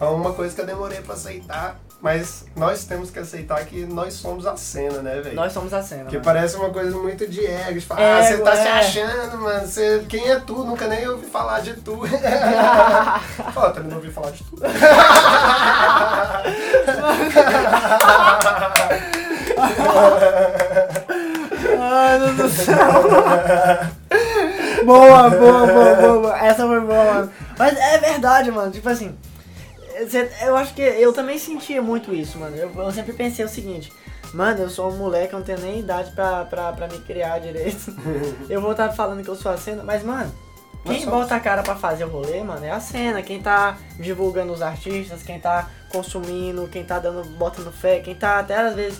[0.00, 1.80] é uma coisa que eu demorei pra aceitar.
[2.04, 5.34] Mas nós temos que aceitar que nós somos a cena, né, velho?
[5.34, 6.02] Nós somos a cena.
[6.02, 6.24] Porque mano.
[6.26, 7.80] parece uma coisa muito de ego.
[7.80, 8.72] falar, ah, você tá se é.
[8.72, 9.66] achando, mano.
[9.66, 10.64] Você, quem é tu?
[10.64, 12.00] Nunca nem ouvi falar de tu.
[13.56, 14.58] Ó, também não ouvi falar de tu.
[21.80, 22.53] Ai, meu Deus do céu.
[24.84, 26.38] boa, boa, boa, boa.
[26.38, 27.32] Essa foi boa, mano.
[27.58, 28.70] Mas é verdade, mano.
[28.70, 29.16] Tipo assim,
[30.44, 32.56] eu acho que eu também sentia muito isso, mano.
[32.56, 33.92] Eu, eu sempre pensei o seguinte.
[34.32, 37.38] Mano, eu sou um moleque, eu não tenho nem idade pra, pra, pra me criar
[37.38, 37.94] direito.
[38.50, 40.32] Eu vou estar falando que eu sou a cena, mas, mano,
[40.84, 43.22] quem bota a cara pra fazer o rolê, mano, é a cena.
[43.22, 48.40] Quem tá divulgando os artistas, quem tá consumindo, quem tá dando, botando fé, quem tá
[48.40, 48.98] até às vezes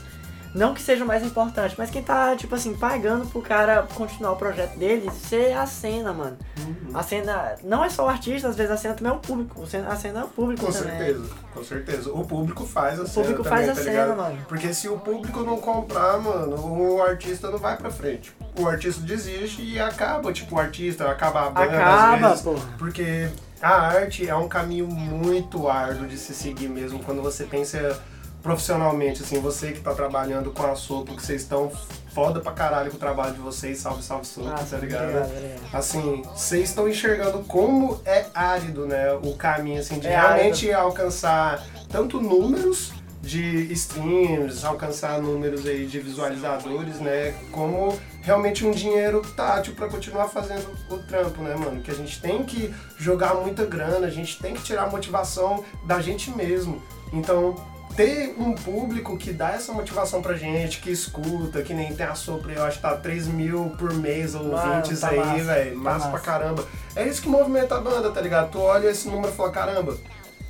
[0.55, 4.33] Não que seja o mais importante, mas quem tá, tipo assim, pagando pro cara continuar
[4.33, 6.37] o projeto dele, ser a cena, mano.
[6.61, 6.97] Uhum.
[6.97, 9.63] A cena não é só o artista, às vezes a cena também é o público.
[9.63, 10.97] A cena é o público Com também.
[10.97, 12.13] certeza, com certeza.
[12.13, 14.17] O público faz a O cena público também, faz a tá cena, ligado?
[14.17, 14.39] mano.
[14.49, 18.33] Porque se o público não comprar, mano, o artista não vai pra frente.
[18.57, 22.43] O artista desiste e acaba, tipo, o artista, acaba a banda Acaba, às vezes.
[22.43, 22.55] pô.
[22.79, 23.29] Porque
[23.61, 27.99] a arte é um caminho muito árduo de se seguir mesmo quando você pensa
[28.45, 31.73] profissionalmente, assim, você que tá trabalhando com a Sopro, que vocês estão
[32.15, 35.05] foda pra caralho com o trabalho de vocês, salve, salve, Sopro, Ah, tá ligado?
[35.05, 35.61] obrigado, obrigado.
[35.75, 41.65] Assim, vocês estão enxergando como é árido, né, o caminho, assim, de É realmente alcançar
[41.91, 49.75] tanto números de streams, alcançar números aí de visualizadores, né, como realmente um dinheiro tátil
[49.75, 54.07] pra continuar fazendo o trampo, né, mano, que a gente tem que jogar muita grana,
[54.07, 56.83] a gente tem que tirar a motivação da gente mesmo.
[57.11, 57.55] Então,
[57.97, 62.15] ter um público que dá essa motivação pra gente, que escuta, que nem tem a
[62.15, 65.71] Sopra, eu acho que tá 3 mil por mês Mano, ouvintes tá aí, massa, velho.
[65.77, 66.25] tá massa pra massa.
[66.25, 66.65] caramba.
[66.97, 68.51] É isso que movimenta a banda, tá ligado?
[68.51, 69.97] Tu olha esse número e fala, caramba,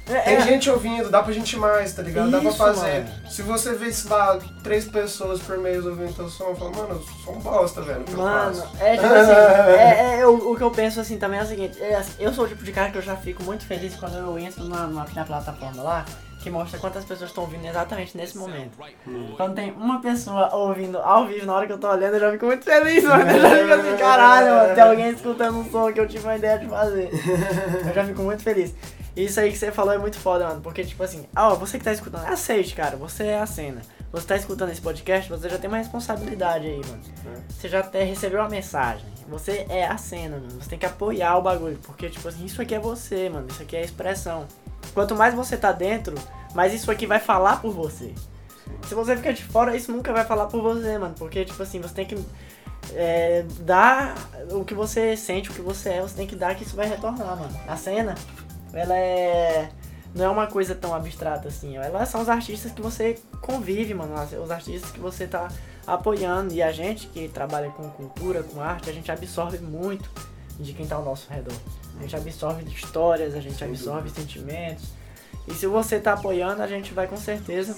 [0.07, 2.31] É, tem é- gente ouvindo, dá pra gente mais, tá ligado?
[2.31, 3.05] dá pra Isso, fazer.
[3.05, 3.31] mano.
[3.31, 7.03] Se você vê, sei lá, três pessoas por mês ouvindo teu som, fala, mano, eu
[7.25, 8.05] sou um bosta, velho.
[8.11, 11.41] eu Mano, faço?" é tipo assim, é, é, o, o que eu penso assim também
[11.41, 13.65] é o seguinte, é eu sou o tipo de cara que eu já fico muito
[13.67, 16.05] feliz quando eu entro na, na, na plataforma lá,
[16.45, 18.79] que mostra quantas pessoas estão ouvindo exatamente nesse momento.
[19.37, 22.33] Quando tem uma pessoa ouvindo ao vivo na hora que eu tô olhando, eu já
[22.33, 23.31] fico muito feliz, mano.
[23.31, 26.37] Eu já fico assim, caralho, mano, tem alguém escutando um som que eu tive uma
[26.37, 27.09] ideia de fazer.
[27.89, 28.75] Eu já fico muito feliz.
[29.17, 30.61] Isso aí que você falou é muito foda, mano.
[30.61, 32.97] Porque, tipo assim, ó, você que tá escutando, aceite, cara.
[32.97, 33.81] Você é a cena.
[34.13, 37.01] Você tá escutando esse podcast, você já tem uma responsabilidade aí, mano.
[37.49, 39.07] Você já até recebeu a mensagem.
[39.29, 40.61] Você é a cena, mano.
[40.61, 41.79] Você tem que apoiar o bagulho.
[41.85, 43.47] Porque, tipo assim, isso aqui é você, mano.
[43.49, 44.47] Isso aqui é a expressão.
[44.95, 46.15] Quanto mais você tá dentro,
[46.55, 48.15] mais isso aqui vai falar por você.
[48.87, 51.15] Se você ficar de fora, isso nunca vai falar por você, mano.
[51.19, 52.17] Porque, tipo assim, você tem que
[52.93, 54.15] é, dar
[54.53, 56.87] o que você sente, o que você é, você tem que dar que isso vai
[56.87, 57.61] retornar, mano.
[57.67, 58.15] A cena,
[58.73, 59.69] ela é.
[60.15, 61.77] Não é uma coisa tão abstrata assim.
[61.77, 64.15] Ela são os artistas que você convive, mano.
[64.41, 65.49] Os artistas que você tá
[65.85, 66.55] apoiando.
[66.55, 70.09] E a gente que trabalha com cultura, com arte, a gente absorve muito
[70.59, 71.55] de quem tá ao nosso redor.
[71.99, 74.85] A gente absorve histórias, a gente absorve sentimentos.
[75.47, 77.77] E se você tá apoiando, a gente vai com certeza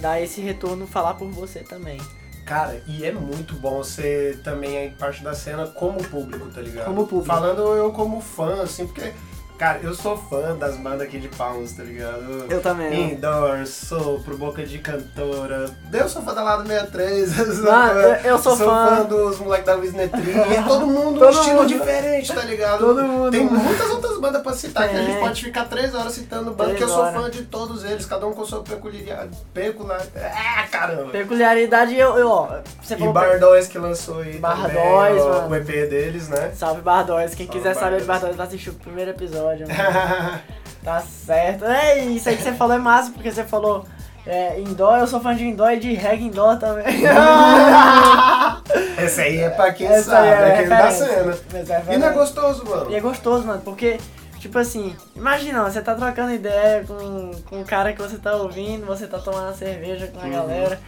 [0.00, 1.98] dar esse retorno, falar por você também.
[2.44, 6.86] Cara, e é muito bom você também é parte da cena como público, tá ligado?
[6.86, 7.26] Como público.
[7.26, 9.12] Falando eu como fã, assim, porque,
[9.60, 12.46] cara, eu sou fã das bandas aqui de Palmas, tá ligado?
[12.48, 13.12] Eu também.
[13.12, 15.66] Indoor, Sopro, Boca de Cantora.
[15.92, 17.38] Eu sou fã da Lado 63.
[17.38, 19.02] eu sou Mano, fã- eu- eu sou fã.
[19.04, 20.30] dos moleques da Wisnetri.
[20.50, 21.66] E todo mundo um Todo estilo mundo.
[21.68, 22.78] diferente, tá ligado?
[22.78, 23.30] Todo mundo.
[23.30, 25.20] Tem muitas outras bandas pra citar, que a gente Tem.
[25.20, 28.26] pode ficar três horas citando banda, Três que eu sou fã de todos eles, cada
[28.26, 29.36] um com sua peculiaridade.
[29.52, 30.00] Peculiar...
[30.16, 31.10] Ah, caramba!
[31.10, 32.48] Peculiaridade, eu, eu ó,
[32.82, 33.08] você E.
[33.12, 35.48] Bardóis que lançou aí o, mano.
[35.50, 36.50] o EP deles, né?
[36.56, 38.06] Salve Bardóis, quem Salve, quiser saber de.
[38.06, 39.49] Bardóis vai assistir o primeiro episódio.
[39.58, 40.40] Mano.
[40.84, 41.64] tá certo.
[41.64, 43.84] É isso aí que você falou é massa, porque você falou
[44.26, 46.84] é, indoor, eu sou fã de indoor e de reggae indoor também.
[49.02, 51.38] Esse aí é pra quem Essa sabe, aí é aquele da cena.
[51.88, 52.90] É E não é gostoso, mano?
[52.90, 53.98] E é gostoso, mano, porque,
[54.38, 58.86] tipo assim, imagina, você tá trocando ideia com, com o cara que você tá ouvindo,
[58.86, 60.30] você tá tomando cerveja com a Uhum.
[60.32, 60.78] galera.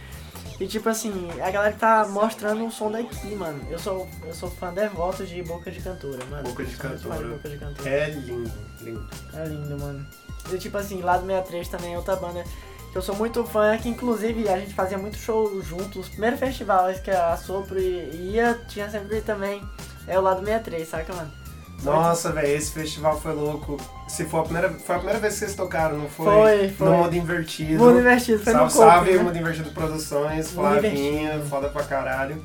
[0.63, 3.61] E tipo assim, a galera que tá mostrando o som daqui, mano.
[3.69, 6.43] Eu sou, eu sou fã devoto de Boca de Cantora, mano.
[6.43, 7.27] Boca de Cantora.
[7.27, 7.89] Boca de Cantora.
[7.89, 8.49] É lindo,
[8.79, 9.09] lindo.
[9.33, 10.07] É lindo, mano.
[10.49, 12.45] E tipo assim, lá do 63 também é outra banda
[12.93, 15.97] que eu sou muito fã, que inclusive a gente fazia muito show juntos.
[15.97, 19.61] Os primeiros festivais que a Sopro ia, tinha sempre também.
[20.07, 21.42] É o lado 63, saca, mano?
[21.83, 23.77] Nossa, velho, esse festival foi louco.
[24.07, 26.25] Se for a primeira, foi a primeira vez que vocês tocaram, não foi?
[26.25, 26.89] Foi, foi.
[26.89, 27.83] No Mundo Invertido.
[27.83, 29.23] Mundo Invertido, foi salve, no Cope, salve, né?
[29.23, 32.41] Mundo Invertido Produções, Flavinha, foda pra caralho.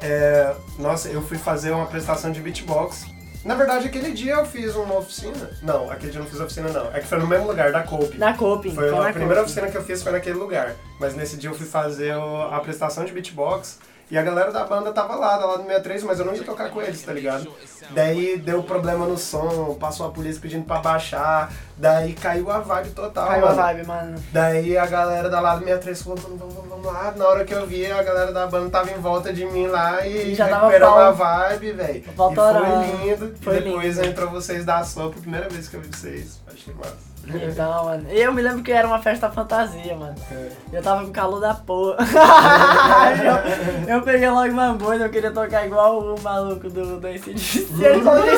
[0.00, 3.06] É, nossa, eu fui fazer uma apresentação de beatbox.
[3.44, 5.50] Na verdade, aquele dia eu fiz uma oficina.
[5.62, 6.86] Não, aquele dia eu não fiz oficina, não.
[6.94, 8.16] É que foi no mesmo lugar, da Cope.
[8.16, 8.72] Na Coping.
[8.72, 10.74] Foi na a primeira oficina que eu fiz foi naquele lugar.
[11.00, 13.80] Mas nesse dia eu fui fazer a apresentação de beatbox
[14.12, 16.44] e a galera da banda tava lá, da lá do 63, mas eu não ia
[16.44, 17.50] tocar com eles, tá ligado?
[17.92, 22.90] Daí deu problema no som, passou a polícia pedindo pra baixar, daí caiu a vibe
[22.90, 23.26] total.
[23.26, 23.62] Caiu a mano.
[23.62, 24.22] vibe, mano.
[24.30, 27.14] Daí a galera da lá do 63 falou, vamos, vamos, vamos lá.
[27.16, 30.06] Na hora que eu vi, a galera da banda tava em volta de mim lá
[30.06, 30.98] e, E já pau.
[30.98, 32.04] a vibe, velho.
[32.06, 32.66] E Voltaram.
[32.66, 33.34] foi lindo.
[33.40, 34.08] Foi e depois lindo.
[34.08, 36.38] entrou vocês da sopa, primeira vez que eu vi vocês.
[36.46, 37.11] Achei massa.
[37.26, 38.06] Então, mano.
[38.10, 40.14] Eu me lembro que era uma festa fantasia, mano.
[40.30, 40.48] É.
[40.72, 41.96] Eu tava com calor da porra.
[43.86, 47.66] eu, eu peguei logo uma boina, eu queria tocar igual o maluco do, do ACDC.
[47.80, 48.32] Ele falou mano.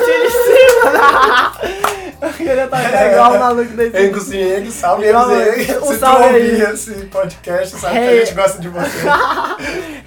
[2.20, 4.06] Eu queria ia tocar igual o maluco desse.
[4.06, 5.60] Engos e Engos, salve eles aí.
[5.60, 6.50] um Se tu salve aí.
[6.52, 8.08] ouvir esse podcast, sabe que Hey.
[8.22, 8.98] a gente gosta de você.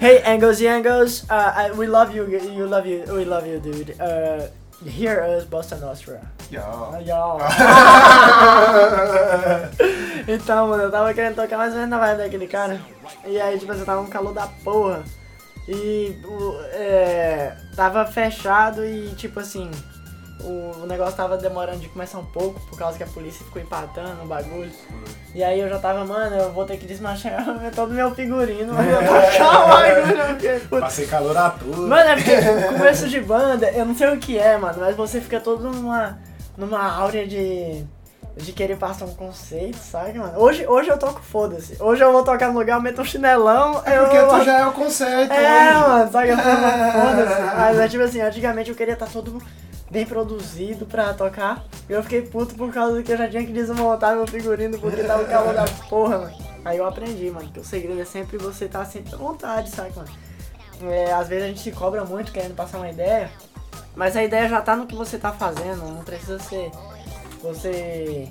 [0.00, 3.92] hey, Angles e Angles, uh, we love you, you love you, we love you, dude.
[4.00, 4.48] Uh,
[4.86, 6.20] hear us, Bossa Nostra.
[6.50, 6.60] Yo.
[7.04, 7.38] Yo.
[10.28, 12.80] então, mano, eu tava querendo tocar mais ou menos na vibe daquele cara.
[13.26, 15.02] E aí, tipo, você tava um calor da porra.
[15.66, 16.16] E
[16.72, 19.70] é, tava fechado e, tipo assim,
[20.40, 23.60] o, o negócio tava demorando de começar um pouco por causa que a polícia ficou
[23.60, 24.70] empatando o bagulho.
[25.34, 28.72] E aí eu já tava, mano, eu vou ter que desmanchar todo o meu figurino,
[28.74, 30.18] mas eu o bagulho.
[30.20, 30.80] eu fiquei, puta.
[30.82, 31.88] Passei calor a tudo.
[31.88, 32.36] Mano, é porque
[32.78, 36.18] começo de banda, eu não sei o que é, mano, mas você fica todo numa,
[36.56, 37.84] numa áurea de,
[38.36, 40.38] de querer passar um conceito, sabe, mano?
[40.38, 41.76] Hoje, hoje eu toco foda-se.
[41.80, 44.04] Hoje eu vou tocar no lugar, eu meto um chinelão, É eu...
[44.04, 45.32] porque tu já é o conceito.
[45.32, 45.88] É, hoje.
[45.88, 46.28] mano, sabe?
[46.28, 47.42] Eu foda-se.
[47.58, 49.42] Mas é tipo assim, antigamente eu queria estar todo
[49.90, 51.64] bem produzido pra tocar.
[51.88, 55.02] E eu fiquei puto por causa que eu já tinha que desmontar meu figurino porque
[55.02, 56.36] tava o calor da porra, mano.
[56.64, 59.92] Aí eu aprendi, mano, que o segredo é sempre você estar sempre à vontade, sabe,
[59.96, 60.08] mano?
[60.82, 63.30] É, às vezes a gente se cobra muito querendo passar uma ideia,
[63.96, 66.70] mas a ideia já tá no que você tá fazendo, não precisa ser
[67.42, 68.28] você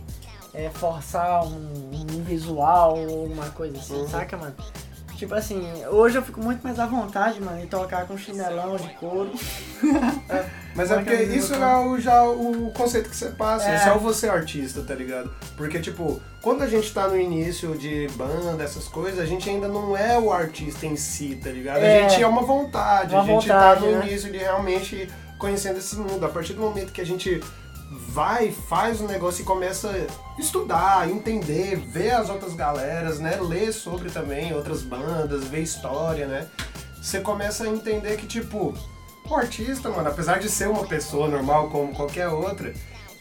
[0.54, 4.56] é, forçar um, um visual ou uma coisa assim, saca, mano?
[5.18, 5.60] Tipo assim,
[5.90, 9.32] hoje eu fico muito mais à vontade, mano, em tocar com chinelão de couro.
[10.76, 13.88] Mas é porque isso é o, já o conceito que você passa, É.
[13.88, 15.34] é o você artista, tá ligado?
[15.56, 19.68] Porque, tipo, quando a gente tá no início de banda, essas coisas, a gente ainda
[19.68, 21.80] não é o artista em si, tá ligado?
[21.80, 22.06] É.
[22.06, 24.08] A gente é uma vontade, Uma a gente vontade, tá no né?
[24.08, 25.10] início de realmente
[25.40, 26.24] conhecendo esse mundo.
[26.24, 27.42] A partir do momento que a gente
[27.90, 33.38] vai, faz o negócio e começa a estudar, entender, ver as outras galeras, né?
[33.42, 36.48] Ler sobre também outras bandas, ver história, né?
[37.02, 38.74] Você começa a entender que, tipo,
[39.30, 42.74] o artista, mano, apesar de ser uma pessoa normal como qualquer outra,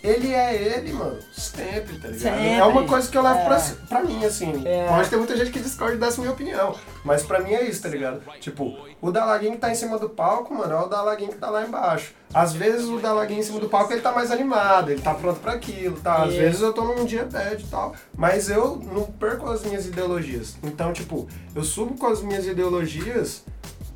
[0.08, 2.18] ele é ele, mano, sempre, tá ligado?
[2.36, 2.48] Sempre.
[2.48, 3.44] É uma coisa que eu levo É.
[3.44, 4.62] pra, pra mim, assim.
[4.64, 4.86] É.
[4.88, 7.88] Pode ter muita gente que discorda dessa minha opinião, mas pra mim é isso, tá
[7.88, 8.20] ligado?
[8.40, 11.50] Tipo, o Dalaguinho que tá em cima do palco, mano, é o Dalaguinho que tá
[11.50, 12.14] lá embaixo.
[12.34, 15.40] Às vezes o Dalaguinho em cima do palco ele tá mais animado, ele tá pronto
[15.40, 16.24] pra aquilo, tá?
[16.24, 19.86] Às vezes eu tô num dia bad e tal, mas eu não perco as minhas
[19.86, 20.56] ideologias.
[20.62, 23.42] Então, tipo, eu subo com as minhas ideologias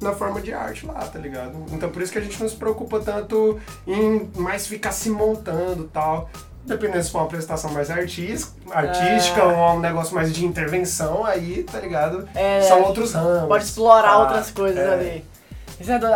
[0.01, 1.53] na forma de arte lá, tá ligado?
[1.73, 5.85] Então por isso que a gente não se preocupa tanto em mais ficar se montando
[5.85, 6.29] e tal.
[6.65, 9.45] Dependendo se for uma prestação mais artis- artística É.
[9.45, 12.29] ou um negócio mais de intervenção, aí, tá ligado?
[12.35, 13.49] É, São outros ramos.
[13.49, 14.19] Pode explorar tá?
[14.19, 14.93] outras coisas É.
[14.93, 15.25] ali.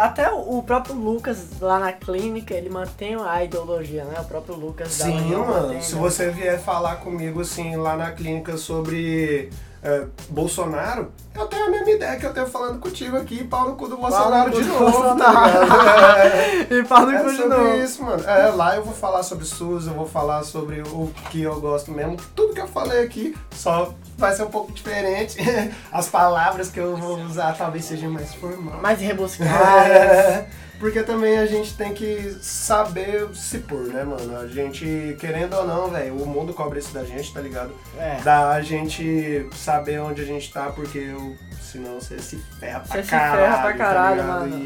[0.02, 4.20] Até o próprio Lucas lá na clínica, ele mantém a ideologia, né?
[4.20, 5.62] O próprio Lucas da Sim, União mano.
[5.68, 6.00] mantém, Se né?
[6.02, 9.48] você vier falar comigo assim lá na clínica sobre
[9.84, 13.76] é, Bolsonaro, eu tenho a mesma ideia que eu tenho falando contigo aqui, pau no
[13.76, 15.18] cu do Bolsonaro cu de novo, Bolsonaro.
[15.18, 16.20] tá ligado?
[16.20, 16.66] É.
[16.74, 17.74] E fala É com de sobre novo.
[17.76, 18.24] isso, mano.
[18.24, 21.90] É, lá eu vou falar sobre SUS, eu vou falar sobre o que eu gosto
[21.92, 22.16] mesmo.
[22.34, 25.36] Tudo que eu falei aqui, só vai ser um pouco diferente.
[25.92, 28.80] As palavras que eu vou usar talvez sejam mais formais.
[28.80, 30.44] Mais rebuscadas.
[30.74, 34.36] É, porque também a gente tem que saber se pôr, né, mano?
[34.38, 37.72] A gente, querendo ou não, velho, o mundo cobra isso da gente, tá ligado?
[37.98, 38.20] É.
[38.22, 43.02] Da gente saber onde a gente tá, porque eu, senão você se ferra pra Você
[43.02, 43.40] se caralho.
[43.42, 44.56] ferra pra caralho, tá mano.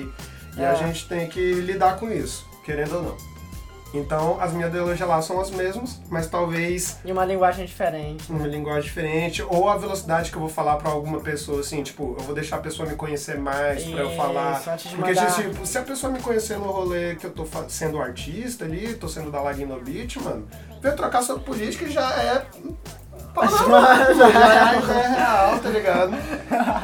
[0.57, 0.67] E, e É.
[0.69, 3.17] a gente tem que lidar com isso, querendo ou não.
[3.95, 8.31] Então, as minhas ideologias lá são as mesmas, mas talvez E uma linguagem diferente.
[8.31, 12.15] uma linguagem diferente, ou a velocidade que eu vou falar pra alguma pessoa, assim, tipo,
[12.19, 14.63] eu vou deixar a pessoa me conhecer mais pra eu falar.
[14.69, 17.47] Antes de Porque, mandar- tipo, se a pessoa me conhecer no rolê que eu tô
[17.69, 20.47] sendo artista ali, tô sendo da Lagino Beat, mano,
[20.83, 22.45] veio trocar sobre política já é.
[23.41, 26.13] Já- já, já é real, tá ligado?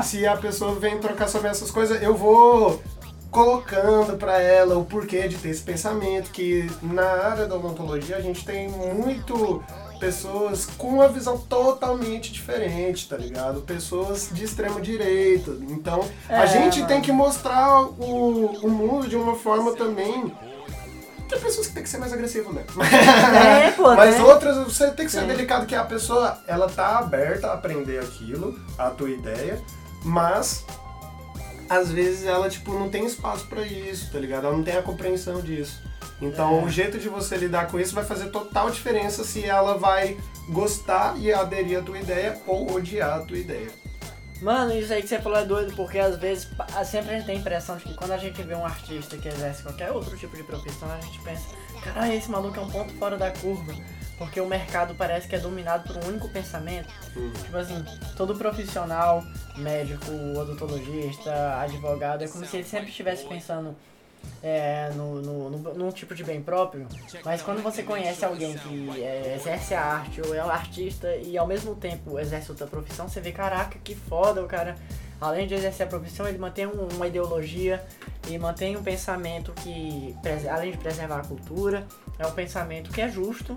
[0.05, 2.81] Se a pessoa vem trocar sobre essas coisas, eu vou
[3.35, 8.21] colocando pra ela o porquê de ter esse pensamento, que na área da odontologia a
[8.21, 9.61] gente tem muito
[9.99, 13.61] pessoas com uma visão totalmente diferente, tá ligado?
[13.63, 15.61] Pessoas de extremo direito.
[15.69, 16.87] Então, a É, gente mano.
[16.89, 20.33] tem que mostrar o, o mundo de uma forma também.
[21.29, 22.63] Tem pessoas que tem que ser mais agressivo, né?
[23.67, 24.23] É, pô, Mas né?
[24.23, 25.27] outras, você tem que ser Sim.
[25.27, 29.61] delicado que a pessoa, ela tá aberta a aprender aquilo, a tua ideia,
[30.05, 30.65] mas
[31.75, 34.47] às vezes ela, tipo, não tem espaço pra isso, tá ligado?
[34.47, 35.81] Ela não tem a compreensão disso.
[36.23, 36.63] Então, É.
[36.65, 40.17] o jeito de você lidar com isso vai fazer total diferença se ela vai
[40.49, 43.69] gostar e aderir à tua ideia ou odiar a tua ideia.
[44.41, 47.27] Mano, isso aí que você falou é doido, porque às vezes pa- sempre a gente
[47.27, 50.17] tem a impressão de que quando a gente vê um artista que exerce qualquer outro
[50.17, 51.43] tipo de profissão, a gente pensa,
[51.83, 53.73] caralho, esse maluco é um ponto fora da curva.
[54.25, 56.89] Porque o mercado parece que é dominado por um único pensamento.
[57.45, 57.85] Tipo assim,
[58.17, 59.23] todo profissional,
[59.57, 63.77] médico, odontologista, advogado, é como se ele sempre estivesse pensando
[64.43, 66.87] é, no, no, no- num tipo de bem próprio,
[67.25, 71.37] mas quando você conhece alguém que é, exerce a arte ou é um artista e
[71.37, 74.77] ao mesmo tempo exerce outra profissão, você vê, caraca, que foda, o cara,
[75.21, 77.85] além de exercer a profissão, ele mantém um- uma ideologia
[78.29, 80.15] e mantém um pensamento que,
[80.51, 81.87] além de preservar a cultura,
[82.19, 83.55] é um pensamento que é justo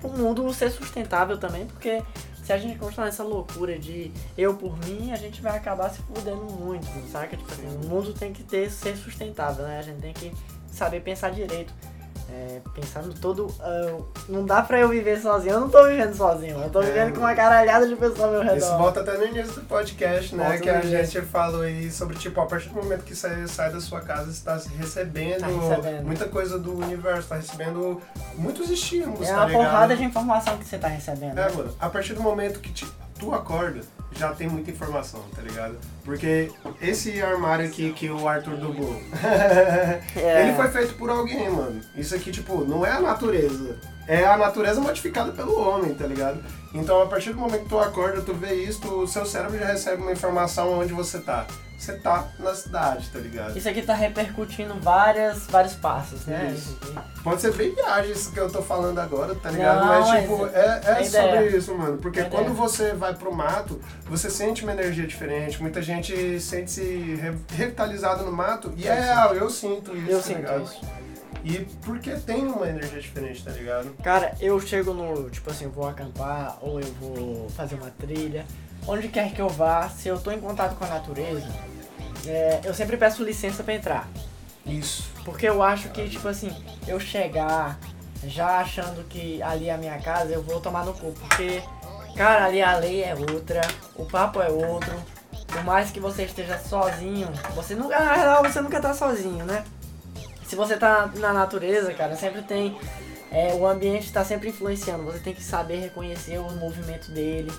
[0.00, 2.02] para o mundo ser sustentável também, porque
[2.44, 6.00] se a gente continuar nessa loucura de eu por mim, a gente vai acabar se
[6.02, 7.36] fudendo muito, saca?
[7.36, 9.78] Tipo assim, o mundo tem que ter, ser sustentável, né?
[9.78, 10.32] A gente tem que
[10.70, 11.74] saber pensar direito.
[12.28, 13.46] É, pensar no todo.
[13.60, 13.98] ah,
[14.28, 17.14] não dá pra eu viver sozinho, eu não tô vivendo sozinho, eu tô É, vivendo
[17.14, 18.56] com uma caralhada de pessoas ao meu redor.
[18.56, 20.44] Isso volta até no início do podcast, né?
[20.44, 23.70] Volta que a gente falou aí sobre, tipo, a partir do momento que você sai
[23.72, 26.04] da sua casa, você está recebendo, Tá recebendo.
[26.04, 28.02] muita coisa do universo, tá recebendo
[28.36, 29.62] muitos estímulos, É tá uma ligado?
[29.64, 31.38] porrada de informação que você tá recebendo.
[31.38, 32.86] É, mano, a partir do momento que te-
[33.20, 33.80] tu acorda,
[34.18, 35.76] já tem muita informação, tá ligado?
[36.04, 36.50] Porque
[36.80, 39.00] esse armário aqui que o Arthur dublou,
[40.16, 40.42] É.
[40.42, 41.80] ele foi feito por alguém, mano.
[41.96, 43.76] Isso aqui, tipo, não é a natureza.
[44.08, 46.38] É a natureza modificada pelo homem, tá ligado?
[46.72, 49.66] Então, a partir do momento que tu acorda, tu vê isso, o seu cérebro já
[49.66, 51.46] recebe uma informação onde você tá.
[51.78, 53.54] Você tá na cidade, tá ligado?
[53.54, 56.54] Isso aqui tá repercutindo várias, vários passos, né?
[56.56, 56.74] Isso.
[57.22, 59.80] Pode ser bem viagem isso que eu tô falando agora, tá ligado?
[59.80, 61.98] Não, mas, mas tipo, é- é, é sobre isso, mano.
[61.98, 62.56] Porque A quando ideia.
[62.56, 65.60] você vai pro mato, você sente uma energia diferente.
[65.60, 66.82] Muita gente sente-se
[67.20, 68.72] re- revitalizado no mato.
[68.74, 70.62] E é real, eu sinto isso, Eu tá sinto ligado?
[70.64, 70.80] isso.
[71.46, 73.94] E porque tem uma energia diferente, tá ligado?
[74.02, 78.44] Cara, eu chego no, tipo assim, eu vou acampar ou eu vou fazer uma trilha,
[78.84, 81.46] onde quer que eu vá, se eu tô em contato com a natureza,
[82.26, 84.08] é, eu sempre peço licença pra entrar.
[84.66, 85.08] Isso.
[85.24, 86.50] Porque eu acho que, tipo assim,
[86.84, 87.78] eu chegar
[88.24, 91.12] já achando que ali é a minha casa, eu vou tomar no cu.
[91.12, 91.62] Porque,
[92.16, 93.60] cara, ali a lei é outra,
[93.94, 94.92] o papo é outro.
[95.46, 99.64] Por mais que você esteja sozinho, você nunca, na real, você nunca tá sozinho, né?
[100.46, 102.78] Se você tá na natureza, cara, sempre tem.
[103.30, 105.04] é, o ambiente tá sempre influenciando.
[105.04, 107.52] Você tem que saber reconhecer o movimento dele.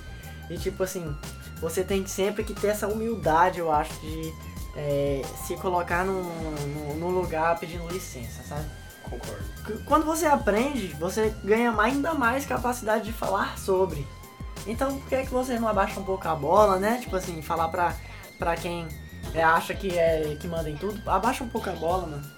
[0.49, 1.15] E tipo assim,
[1.59, 4.33] você tem que sempre que ter essa humildade, eu acho, de
[4.75, 6.23] é, se colocar num,
[6.95, 8.65] num, lugar pedindo licença, sabe?
[9.03, 9.83] Concordo.
[9.85, 14.07] Quando você aprende, você ganha ainda mais capacidade de falar sobre.
[14.65, 16.99] Então por que, é que você não abaixa um pouco a bola, né?
[17.01, 17.95] Tipo assim, falar pra,
[18.37, 18.87] pra quem
[19.33, 22.37] é, acha que, é, que manda em tudo, abaixa um pouco a bola, mano.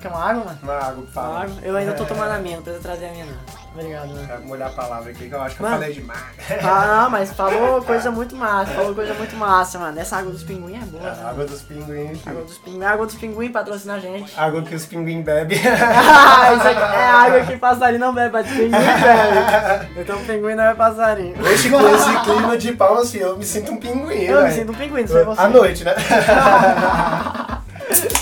[0.00, 0.58] Quer uma água, mano?
[0.62, 1.42] Uma água pra Uma falar.
[1.42, 1.56] água?
[1.62, 3.58] Eu ainda tô tomando a minha, não precisa trazer a minha não.
[3.74, 4.26] Obrigado, mano.
[4.28, 5.74] Vou molhar a palavra aqui, que eu acho que Mano.
[5.76, 6.20] eu falei demais.
[6.64, 9.98] Ah, não, mas falou coisa muito massa, falou coisa muito massa, mano.
[10.00, 11.08] Essa água dos pinguins é boa.
[11.10, 11.30] A né?
[11.30, 12.26] água dos pinguins.
[12.26, 14.32] Água dos pinguins, água dos pinguins patrocina a gente.
[14.38, 15.58] Água que os pinguins bebem.
[15.66, 20.00] Ah, isso aqui é água que passarinho não bebe, mas pinguim bebe.
[20.00, 21.34] Então pinguim não é passarinho.
[21.40, 24.72] Hoje com esse clima de pau, assim, eu me sinto um pinguim, Eu me sinto
[24.72, 25.40] um pinguim, não sei você.
[25.40, 25.94] À noite, né?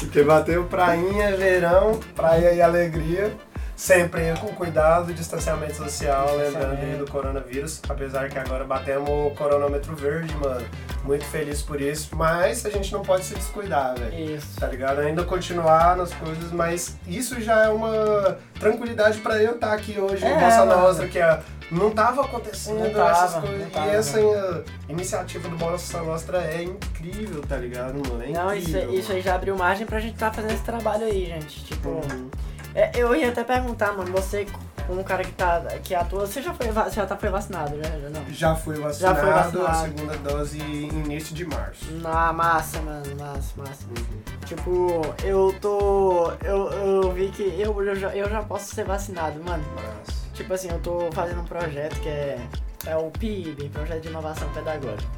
[0.01, 3.33] Porque bateu prainha, verão, praia e alegria.
[3.75, 7.83] Sempre com cuidado, distanciamento social, lembrando aí do coronavírus.
[7.87, 10.65] Apesar que agora batemos o cronômetro verde, mano.
[11.05, 12.17] Muito feliz por isso.
[12.17, 14.35] Mas a gente não pode se descuidar, velho.
[14.35, 14.59] Isso.
[14.59, 15.01] Tá ligado?
[15.01, 20.25] Ainda continuar nas coisas, mas isso já é uma tranquilidade pra eu estar aqui hoje
[20.25, 20.65] É, em Bossa.
[20.65, 21.39] Nostra, que é,
[21.71, 23.73] não tava acontecendo Não tava, essas coisas.
[23.73, 28.23] tava, e essa uh, iniciativa do Bossa Nostra é incrível, tá ligado, mano?
[28.23, 31.27] É Não, isso, isso aí já abriu margem pra gente tá fazendo esse trabalho aí,
[31.27, 31.65] gente.
[31.65, 32.31] Tipo, Uhum.
[32.75, 34.47] é, eu ia até perguntar, mano, você
[34.87, 37.75] como um cara que tá que atua, você já foi va- já tá foi vacinado,
[37.75, 38.01] né?
[38.01, 38.25] Já não?
[38.33, 39.67] Já fui vacinado, foi vacinado.
[39.67, 41.85] a segunda dose início de março.
[42.05, 43.85] Ah, massa, mano, massa, massa.
[43.89, 44.23] Uhum.
[44.47, 46.31] Tipo, eu tô.
[46.45, 49.65] Eu, eu vi que eu, eu, já, eu já posso ser vacinado, mano.
[49.75, 50.26] Mas...
[50.37, 52.39] Tipo assim, eu tô fazendo um projeto que é,
[52.87, 55.11] é o PIB, Projeto de Inovação Pedagógica.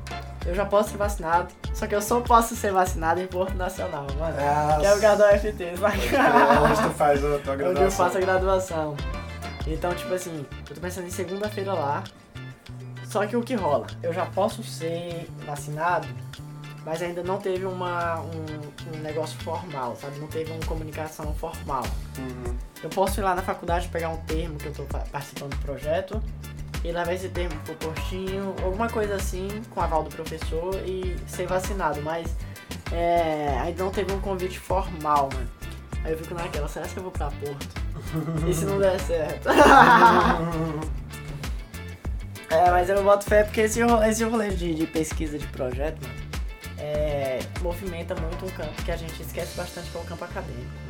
[0.47, 4.07] Eu já posso ser vacinado, só que eu só posso ser vacinado em Porto Nacional,
[4.19, 4.37] mano.
[4.81, 5.99] Que é o lugar do UFT, sabe?
[6.15, 8.05] É onde tu faz a tua É onde eu graduação.
[8.07, 8.97] faço a graduação.
[9.67, 12.05] Então, tipo assim, eu tô pensando em segunda-feira lá.
[13.05, 13.87] Só que o que rola?
[14.03, 16.07] Eu já posso ser vacinado,
[16.85, 20.19] mas ainda não teve uma, um, um negócio formal, sabe?
[20.19, 21.83] Não teve uma comunicação formal.
[22.19, 22.57] Uhum.
[22.83, 26.23] Eu posso ir lá na faculdade pegar um termo que eu pa- participando do projeto
[26.85, 31.47] e levar esse termo pro postinho, alguma coisa assim, com aval do professor e ser
[31.47, 32.37] vacinado, mas
[32.93, 35.49] é, ainda não teve um convite formal, mano.
[36.05, 37.67] Aí eu fico naquela, será que eu vou pra Porto?
[38.49, 39.49] E se não der certo?
[42.49, 46.15] é, mas eu boto fé porque esse esse rolê de, de pesquisa de projeto, mano,
[46.79, 50.88] é, movimenta muito um campo que a gente esquece bastante que é o campo acadêmico.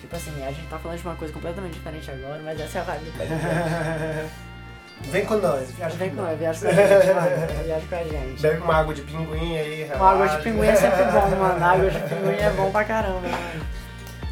[0.00, 2.80] Tipo assim, a gente tá falando de uma coisa completamente diferente agora, mas essa é
[2.80, 4.30] a vibe do podcast.
[5.10, 6.36] Vem com nós, viaja Vem com nós.
[6.38, 7.64] viaja com a gente.
[7.64, 8.42] Viaja com a gente.
[8.42, 9.96] Bebe uma água de pinguim aí, relaxa.
[10.02, 11.64] Uma água de pinguim é sempre bom, mano.
[11.64, 13.64] Água de pinguim é bom pra caramba, mano.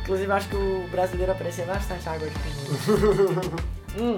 [0.03, 3.51] Inclusive, acho que o brasileiro aprecia bastante a água de pinguim.
[4.01, 4.17] hum,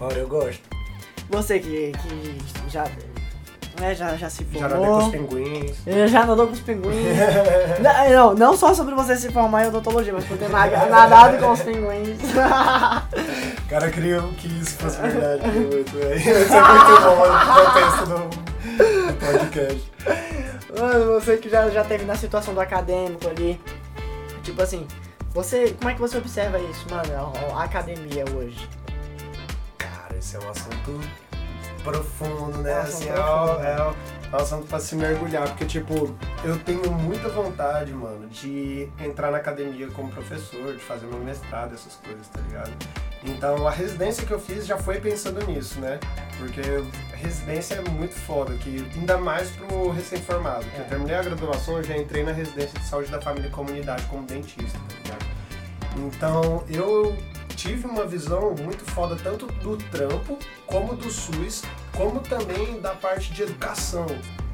[0.00, 0.62] Olha, eu gosto.
[1.30, 2.38] você que, que
[2.70, 2.84] já,
[3.80, 5.28] né, já, já se Já nadei com os formou.
[5.28, 5.76] pinguins.
[5.86, 6.94] Eu já nadou com os pinguins.
[8.12, 11.52] não, não, só sobre você se formar em odontologia, mas por ter na- nadado com
[11.52, 12.18] os pinguins.
[13.68, 15.48] Cara criou que isso fosse verdade.
[15.48, 16.16] muito, velho.
[16.18, 19.92] Isso é muito bom no contexto do, do podcast.
[20.78, 23.60] Mano, você que já, já teve na situação do acadêmico ali.
[24.42, 24.86] Tipo assim,
[25.32, 25.74] você.
[25.78, 27.32] Como é que você observa isso, mano?
[27.54, 28.68] A, a academia hoje.
[29.78, 31.00] Cara, esse é um assunto
[31.90, 32.72] profundo, né?
[32.72, 33.96] É um assim, é, profundo, é
[34.32, 36.14] é um assunto pra se mergulhar, porque, tipo,
[36.44, 41.74] eu tenho muita vontade, mano, de entrar na academia como professor, de fazer meu mestrado,
[41.74, 42.72] essas coisas, tá ligado?
[43.24, 45.98] Então, a residência que eu fiz já foi pensando nisso, né?
[46.38, 46.60] Porque
[47.14, 50.66] residência é muito foda, que ainda mais pro recém-formado.
[50.76, 50.80] É.
[50.80, 54.04] Eu terminei a graduação, eu já entrei na residência de saúde da família e comunidade
[54.06, 55.26] como dentista, tá ligado?
[55.96, 57.16] Então, eu
[57.56, 61.62] tive uma visão muito foda tanto do trampo, como do SUS,
[61.96, 64.06] como também da parte de educação.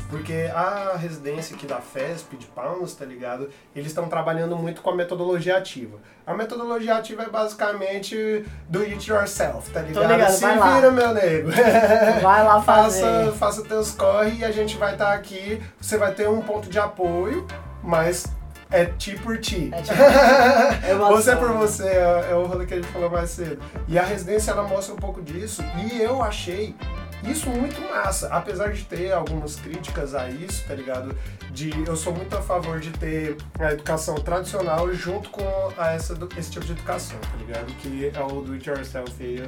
[0.09, 3.49] Porque a residência aqui da FESP, de Palmas, tá ligado?
[3.75, 5.97] Eles estão trabalhando muito com a metodologia ativa.
[6.27, 10.13] A metodologia ativa é basicamente do it yourself, tá ligado?
[10.13, 10.75] ligado, Se vai lá.
[10.75, 11.49] vira, meu nego.
[12.21, 13.01] Vai lá fazer.
[13.03, 15.63] faça, faça teus corre e a gente vai estar aqui.
[15.81, 17.47] Você vai ter um ponto de apoio,
[17.83, 18.27] mas
[18.73, 19.71] é ti por ti.
[19.73, 21.37] É tipo, boto Você fé.
[21.37, 23.63] por você, é, é o rolê que a gente falou mais cedo.
[23.87, 25.63] E a residência ela mostra um pouco disso.
[25.77, 26.75] E eu achei
[27.23, 28.29] isso muito massa.
[28.29, 31.17] Apesar de ter algumas críticas a isso, tá ligado?
[31.51, 35.45] De, eu sou muito a favor de ter a educação tradicional junto com
[35.77, 37.67] a essa, esse tipo de educação, tá ligado?
[37.75, 39.47] Que é o do it yourself e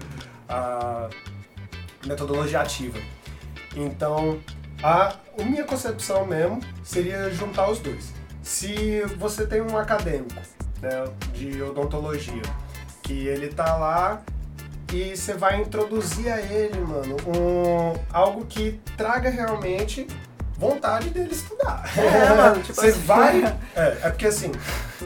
[0.49, 1.09] a
[2.07, 2.99] metodologia ativa.
[3.75, 4.39] Então,
[4.83, 8.13] a, a minha concepção mesmo seria juntar os dois.
[8.45, 10.41] Se você tem um acadêmico
[10.83, 12.43] né, de odontologia,
[13.03, 14.23] que ele tá lá
[14.93, 20.07] e você vai introduzir a ele, mano, um, algo que traga realmente
[20.57, 21.85] vontade dele estudar.
[21.97, 23.01] É, mano, tipo você assim.
[23.01, 23.59] vai.
[23.75, 24.53] É, é porque assim,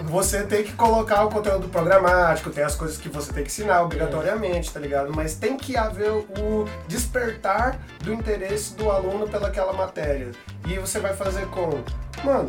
[0.04, 3.82] você tem que colocar o conteúdo programático, tem as coisas que você tem que ensinar
[3.82, 5.10] obrigatoriamente, tá ligado?
[5.14, 10.32] Mas tem que haver o despertar do interesse do aluno pelaquela matéria.
[10.66, 11.82] E você vai fazer com,
[12.22, 12.48] mano,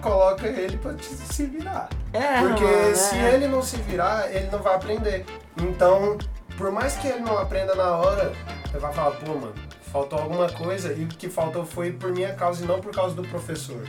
[0.00, 1.88] coloca ele pra se virar.
[2.12, 3.34] É, Porque mano, se é.
[3.34, 5.24] ele não se virar, ele não vai aprender.
[5.60, 6.18] Então,
[6.56, 8.32] por mais que ele não aprenda na hora,
[8.70, 9.54] ele vai falar, pô, mano,
[9.92, 13.14] faltou alguma coisa e o que faltou foi por minha causa e não por causa
[13.14, 13.82] do professor.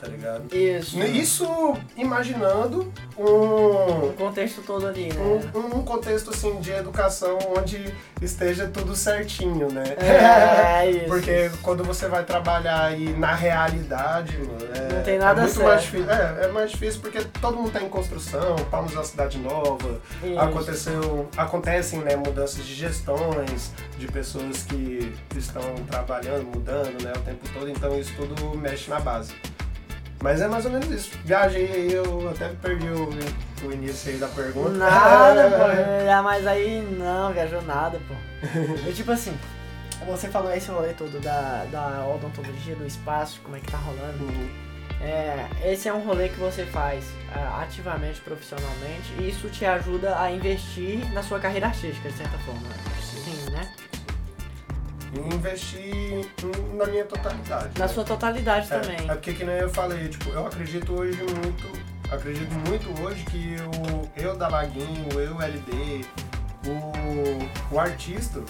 [0.00, 0.54] Tá ligado?
[0.54, 0.98] Isso.
[1.02, 3.24] Isso imaginando um,
[4.08, 5.20] O contexto todo ali, né?
[5.54, 9.84] um, um contexto assim de educação onde esteja tudo certinho, né?
[9.98, 11.04] É, isso.
[11.06, 15.54] Porque quando você vai trabalhar aí na realidade, mano, é, Não tem nada é muito
[15.54, 15.68] certo.
[15.68, 16.10] mais difícil.
[16.10, 20.00] É, é mais difícil porque todo mundo tá em construção, Palmas é uma cidade nova,
[20.24, 20.38] Isso.
[20.38, 27.46] aconteceu, acontecem né, mudanças de gestões, de pessoas que estão trabalhando, mudando né, o tempo
[27.52, 29.32] todo, então isso tudo mexe na base.
[30.22, 31.18] Mas é mais ou menos isso.
[31.24, 33.08] Viajei aí, eu até perdi o,
[33.66, 34.70] o início aí da pergunta.
[34.70, 36.10] Nada, pô.
[36.12, 38.14] Ah, mas aí não, viajou nada, pô.
[38.88, 39.36] E tipo assim,
[40.06, 44.24] você falou esse rolê todo da, da odontologia, do espaço, como é que tá rolando.
[44.24, 44.70] Uhum.
[45.00, 50.20] É, esse é um rolê que você faz ah, ativamente, profissionalmente, e isso te ajuda
[50.20, 52.68] a investir na sua carreira artística, de certa forma.
[53.00, 53.72] Sim, né?
[55.12, 56.28] E investir
[56.74, 57.78] na minha totalidade.
[57.78, 57.92] Na né?
[57.92, 59.10] sua totalidade É, também.
[59.10, 61.66] É porque que nem eu falei, tipo, eu acredito hoje muito,
[62.12, 66.04] acredito muito hoje que o eu da Laguinho, eu LD,
[66.66, 68.40] o, o artista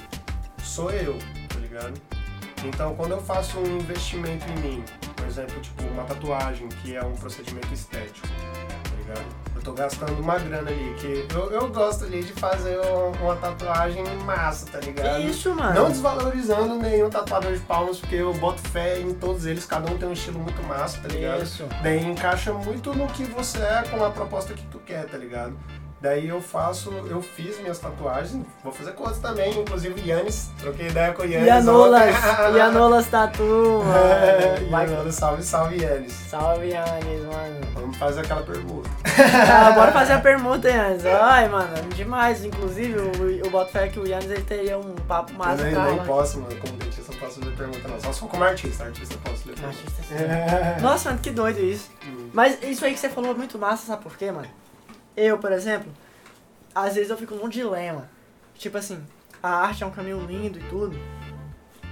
[0.62, 1.94] sou eu, tá ligado?
[2.64, 4.84] Então quando eu faço um investimento em mim,
[5.16, 8.28] por exemplo, tipo uma tatuagem, que é um procedimento estético,
[9.70, 12.78] tô gastando uma grana ali, que eu, eu gosto ali de fazer
[13.20, 15.22] uma, tatuagem massa, tá ligado?
[15.22, 15.74] Isso, mano.
[15.74, 19.96] Não desvalorizando nenhum tatuador de palmas, porque eu boto fé em todos eles, cada um
[19.96, 21.42] tem um estilo muito massa, tá ligado?
[21.42, 21.64] Isso.
[21.82, 25.56] Daí encaixa muito no que você é com a proposta que tu quer, tá ligado?
[26.00, 30.48] Daí eu faço, eu fiz minhas tatuagens, vou fazer com outros também, inclusive o Yannis,
[30.58, 31.46] troquei ideia com o Yannis.
[31.46, 32.14] Yanolas.
[32.56, 35.12] Yanolas Tatu, É, mano.
[35.12, 36.12] Salve, salve Yannis.
[36.12, 37.60] Salve, Yannis, mano.
[37.74, 38.88] Vamos fazer aquela pergunta.
[39.52, 41.04] Ah, bora fazer a permuta, Yannis.
[41.04, 42.42] Ai, mano, demais.
[42.44, 45.96] Inclusive, o, o Boto Fé que o Yannis ele teria um papo massa eu nem,
[45.96, 48.84] nem posso, mano, como dentista não posso fazer pergunta não, só se for como artista,
[48.84, 49.56] artista eu posso ler.
[49.62, 50.14] Artista, sim.
[50.14, 50.80] É.
[50.80, 51.90] Nossa, mano, que doido isso.
[52.06, 52.30] Hum.
[52.32, 54.48] Mas isso aí que você falou é muito massa, sabe por quê, mano?
[55.22, 55.92] Eu, por exemplo,
[56.74, 58.08] às vezes eu fico num dilema.
[58.54, 59.04] Tipo assim,
[59.42, 60.96] a arte é um caminho lindo e tudo.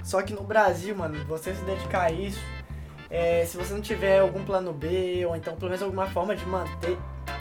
[0.03, 2.39] Só que no Brasil, mano, você se dedicar a isso,
[3.09, 6.43] é, se você não tiver algum plano B, ou então pelo menos alguma forma de
[6.45, 6.97] manter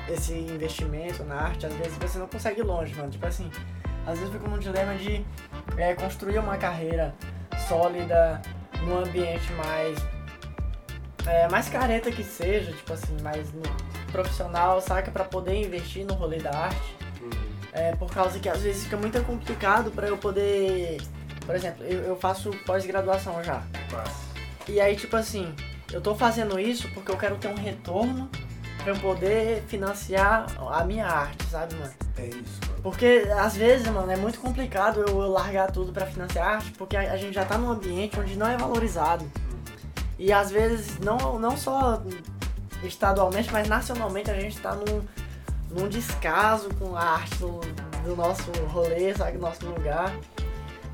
[0.09, 3.11] esse investimento na arte, às vezes você não consegue ir longe, mano.
[3.11, 3.51] Tipo assim,
[4.07, 5.25] às vezes eu fico num dilema de
[5.79, 7.15] é, construir uma carreira
[7.67, 8.43] sólida
[8.83, 9.99] num ambiente mais.
[11.27, 13.63] É, mais careta que seja, tipo assim, mais no-
[14.11, 15.11] profissional, saca?
[15.11, 16.97] Pra poder investir no rolê da arte.
[17.73, 21.01] É, por causa que às vezes fica muito complicado pra eu poder.
[21.45, 23.63] Por exemplo, eu, eu faço pós-graduação já.
[24.67, 25.55] E aí, tipo assim,
[25.93, 28.29] eu tô fazendo isso porque eu quero ter um retorno
[28.83, 31.93] pra eu poder financiar a minha arte, sabe, mano?
[32.17, 32.83] É isso, mano.
[32.83, 36.73] Porque às vezes, mano, é muito complicado eu, eu largar tudo pra financiar a arte,
[36.73, 39.31] porque a, a gente já tá num ambiente onde não é valorizado.
[40.19, 42.03] E às vezes, não, não só
[42.83, 45.03] estadualmente, mas nacionalmente, a gente tá num,
[45.71, 47.61] num descaso com a arte do,
[48.05, 50.15] do nosso rolê, sabe, do nosso lugar.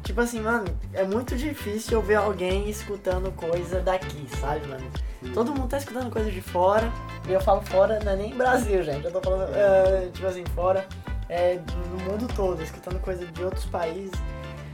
[0.02, 4.84] Tipo assim, mano, é muito difícil eu ver alguém escutando coisa daqui, sabe, mano?
[5.32, 6.92] Todo mundo tá escutando coisa de fora,
[7.26, 9.06] e eu falo fora, não é nem Brasil, gente.
[9.06, 10.86] Eu tô falando, é, tipo assim, fora
[11.28, 11.58] é,
[11.90, 14.12] no mundo todo, escutando coisa de outros países.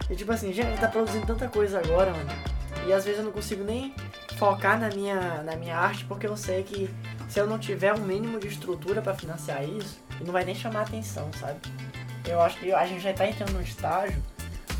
[0.09, 2.31] E tipo assim, gente, tá produzindo tanta coisa agora, mano.
[2.87, 3.95] E às vezes eu não consigo nem
[4.41, 6.89] focar na minha, na minha arte, porque eu sei que
[7.29, 10.81] se eu não tiver um mínimo de estrutura pra financiar isso, não vai nem chamar
[10.81, 11.61] atenção, sabe?
[12.27, 14.17] Eu acho que a gente já tá entrando num estágio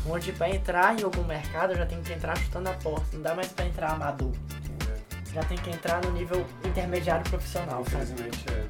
[0.09, 3.35] onde pra entrar em algum mercado já tem que entrar chutando a porta, não dá
[3.35, 4.31] mais pra entrar amador.
[5.31, 8.03] Já tem que entrar no nível intermediário profissional, sabe?
[8.05, 8.65] Infelizmente é.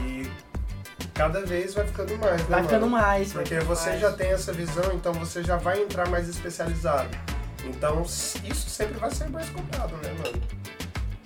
[0.00, 0.32] E
[1.12, 2.46] cada vez vai ficando mais, né?
[2.48, 3.02] Vai ficando mano?
[3.02, 3.32] mais.
[3.34, 4.00] Porque ficando você mais.
[4.00, 7.33] já tem essa visão, então você já vai entrar mais especializado.
[7.66, 10.42] Então isso sempre vai ser mais comprado, né, mano?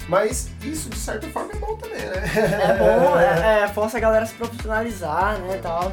[0.09, 2.23] Mas isso de certa forma é bom também, né?
[2.65, 5.93] É bom, é, é, força a galera se profissionalizar, né, tal.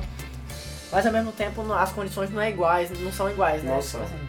[0.92, 3.74] Mas ao mesmo tempo as condições não é iguais, não são iguais, né?
[3.74, 4.28] Não Tipo assim,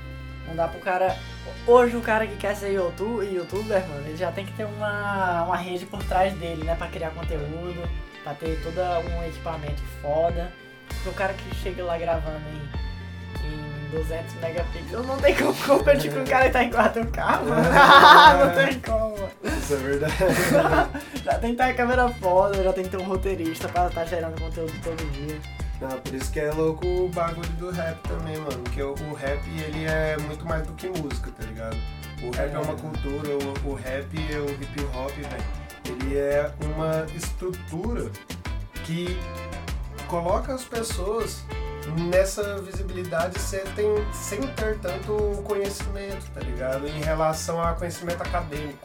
[0.49, 1.17] não dá pro cara.
[1.65, 5.45] Hoje o cara que quer ser YouTube, youtuber, mano, ele já tem que ter uma,
[5.45, 6.75] uma rede por trás dele, né?
[6.75, 7.89] Pra criar conteúdo,
[8.25, 10.53] pra ter todo um equipamento foda.
[10.89, 16.13] Porque o cara que chega lá gravando em, em 200 megapixels não tem como competir
[16.13, 18.45] com o cara que tá em 4K, mano.
[18.45, 19.17] não tem como.
[19.45, 20.15] Isso é verdade.
[21.25, 24.05] Já tem que ter a câmera foda, já tem que ter um roteirista pra estar
[24.05, 25.41] gerando conteúdo todo dia.
[25.81, 28.59] Não, por isso que é louco o bagulho do rap também, mano.
[28.63, 31.77] Porque o, o rap, ele é muito mais do que música, tá ligado?
[32.23, 35.45] O rap é, uma cultura, o, o rap é o hip hop, velho.
[35.85, 38.11] Ele é uma estrutura
[38.85, 39.19] que
[40.07, 41.45] coloca as pessoas
[41.91, 45.13] nessa visibilidade sem, tem- sem ter tanto
[45.45, 46.87] conhecimento, tá ligado?
[46.87, 48.79] Em relação a conhecimento acadêmico.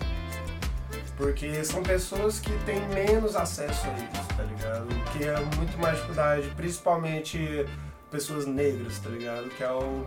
[1.17, 4.87] Porque são pessoas que têm menos acesso a isso, tá ligado?
[5.13, 7.65] Que é muito mais dificuldade, principalmente
[8.09, 9.49] pessoas negras, tá ligado?
[9.49, 10.05] Que é o.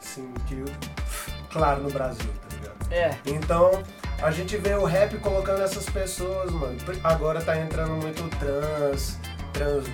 [0.00, 0.62] Assim, que.
[1.50, 2.92] Claro, no Brasil, tá ligado?
[2.92, 3.82] É, Então,
[4.22, 6.76] a gente vê o rap colocando essas pessoas, mano.
[7.02, 9.18] Agora tá entrando muito trans,
[9.52, 9.86] trans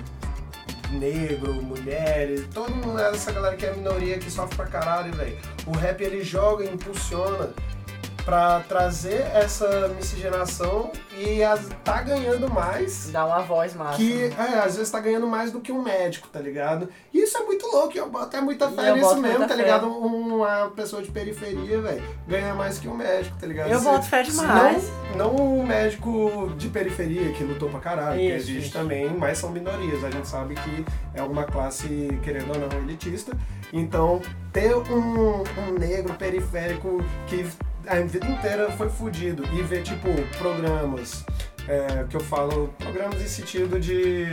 [0.91, 5.37] negro, mulheres, todo mundo, essa galera que é minoria que sofre pra caralho, velho.
[5.65, 7.49] O rap ele joga, impulsiona
[8.25, 13.97] pra trazer essa miscigenação e as, tá ganhando mais dá uma voz massa.
[13.97, 14.51] que né?
[14.53, 16.89] é, às vezes tá ganhando mais do que um médico, tá ligado?
[17.13, 19.87] E isso é muito louco, eu boto até muita fé nisso mesmo, tá ligado?
[19.87, 23.69] Um- Uma pessoa de periferia, velho, ganha mais que um médico, tá ligado?
[23.71, 24.89] Eu Se- boto fé demais.
[25.15, 28.73] Não, não o médico de periferia que lutou pra caralho, que Isso, existe isso.
[28.77, 30.03] também, mas são minorias.
[30.03, 33.33] A gente sabe que é uma classe, querendo ou não, elitista.
[33.73, 37.45] Então, ter um, um negro periférico que
[37.87, 40.07] a vida inteira foi fudido e ver, tipo,
[40.37, 41.23] programas,
[41.67, 44.27] é, que eu falo, programas em sentido de.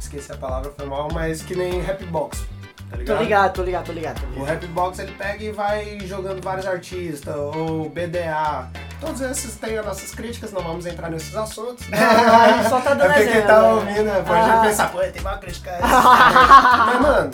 [0.00, 2.44] Esqueci a palavra, foi mal, mas que nem Rapbox,
[2.90, 3.16] tá ligado?
[3.16, 4.46] Tô ligado, tô ligado, tô ligado, tô O ligado.
[4.62, 8.68] Rapbox ele pega e vai jogando vários artistas, ou BDA.
[9.00, 11.84] Todos esses têm as nossas críticas, não vamos entrar nesses assuntos.
[12.58, 13.68] gente só tá dando é porque quem exemplo, tá né?
[13.72, 14.60] ouvindo né, pode Ah.
[14.64, 16.86] pensar, pô, tem uma crítica a caras.
[16.86, 17.30] Mas, mano,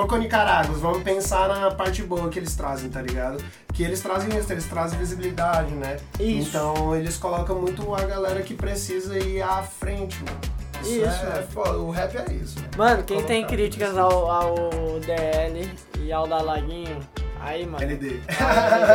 [0.00, 3.44] Coco Nicaragos, vamos pensar na parte boa que eles trazem, tá ligado?
[3.74, 5.98] Que eles trazem isso, eles trazem visibilidade, né?
[6.18, 6.48] Isso.
[6.48, 10.38] Então eles colocam muito a galera que precisa ir à frente, mano.
[10.80, 11.46] Isso, Isso, é, mano.
[11.48, 12.56] foda, o rap é isso.
[12.78, 14.54] Mano, quem tem críticas ao, ao
[15.00, 16.98] DL e ao da Laguinho,
[17.38, 17.84] aí, mano.
[17.84, 18.20] LD.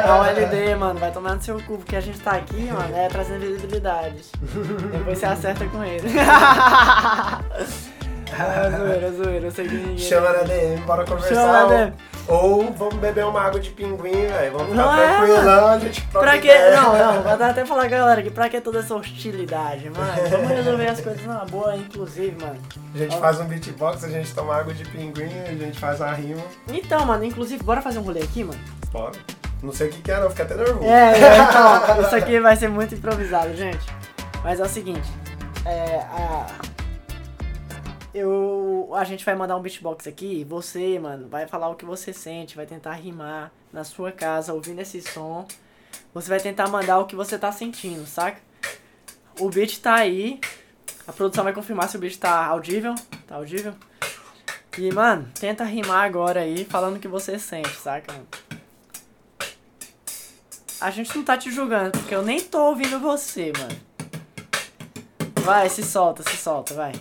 [0.09, 3.07] Ao LD, mano, vai tomar no seu cu, porque a gente tá aqui, mano, é
[3.09, 4.23] trazendo visibilidade.
[4.91, 6.07] Depois você acerta com ele.
[8.37, 9.97] É zoeira, é zoeira, eu sei que ninguém.
[9.97, 11.47] Chama na DM, bora Chama conversar.
[11.51, 11.93] na ou- DM.
[12.27, 14.51] Ou vamos beber uma água de pinguim, velho.
[14.53, 16.47] Vamos ficar Não é, tranquilão, a gente Pra que.
[16.47, 16.75] ideia.
[16.81, 20.11] Não, não, vou até falar, galera, que pra que toda essa hostilidade, mano?
[20.29, 22.57] Vamos resolver as coisas numa boa, inclusive, mano.
[22.93, 26.11] A gente faz um beatbox, a gente toma água de pinguim, a gente faz uma
[26.13, 26.41] rima.
[26.73, 28.59] Então, mano, inclusive, bora fazer um rolê aqui, mano?
[28.91, 29.11] Bora.
[29.61, 30.83] Não sei o que que é, não, fica até nervoso.
[30.85, 33.85] É, é, então, isso aqui vai ser muito improvisado, gente.
[34.43, 35.07] Mas é o seguinte,
[35.65, 36.45] É, a,
[38.15, 40.45] eu, a gente vai mandar um beatbox aqui.
[40.45, 44.79] Você, mano, vai falar o que você sente, vai tentar rimar na sua casa, ouvindo
[44.79, 45.45] esse som.
[46.13, 48.39] Você vai tentar mandar o que você tá sentindo, saca?
[49.37, 50.39] O beat tá aí.
[51.05, 52.95] A produção vai confirmar se o beat tá audível.
[53.27, 53.75] Tá audível?
[54.77, 58.13] E, mano, tenta rimar agora aí, falando o que você sente, saca?
[58.13, 58.27] Mano?
[60.79, 63.77] A gente não tá te julgando, porque eu nem tô ouvindo você, mano.
[65.41, 66.93] Vai, se solta, se solta, vai.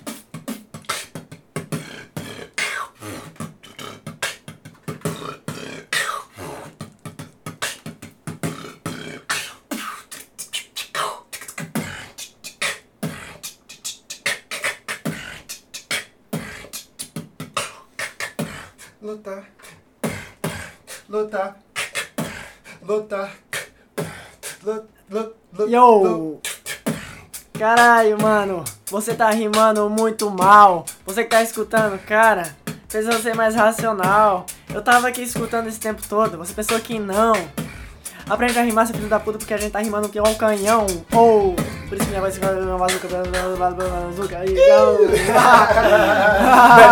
[21.35, 23.09] Lut,
[24.63, 25.69] lut, lut, lut.
[25.69, 26.41] Yo!
[27.59, 30.87] Caralho, mano, você tá rimando muito mal.
[31.05, 32.55] Você que tá escutando, cara,
[32.87, 34.47] precisa ser mais racional.
[34.73, 37.35] Eu tava aqui escutando esse tempo todo, você pensou que não.
[38.31, 40.35] Aprende a rimar, seu filho da puta, porque a gente tá rimando que é um
[40.37, 40.87] canhão.
[41.13, 41.57] Ou,
[41.95, 44.65] por isso minha voz fica uma bazuca, bazuca, aí, Bebe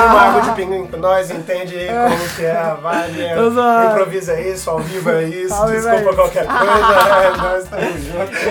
[0.07, 3.23] uma água de pinguim com nós, entende aí como que é a vibe.
[3.23, 3.91] é, zoando.
[3.91, 8.43] Improvisa isso, ao vivo é isso, é desculpa qualquer coisa, é, nós estamos juntos.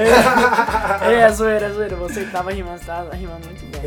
[1.07, 1.95] Ei, é zoeira, é zoeira.
[1.95, 3.81] Você que tava rimando, você tava rimando muito bem.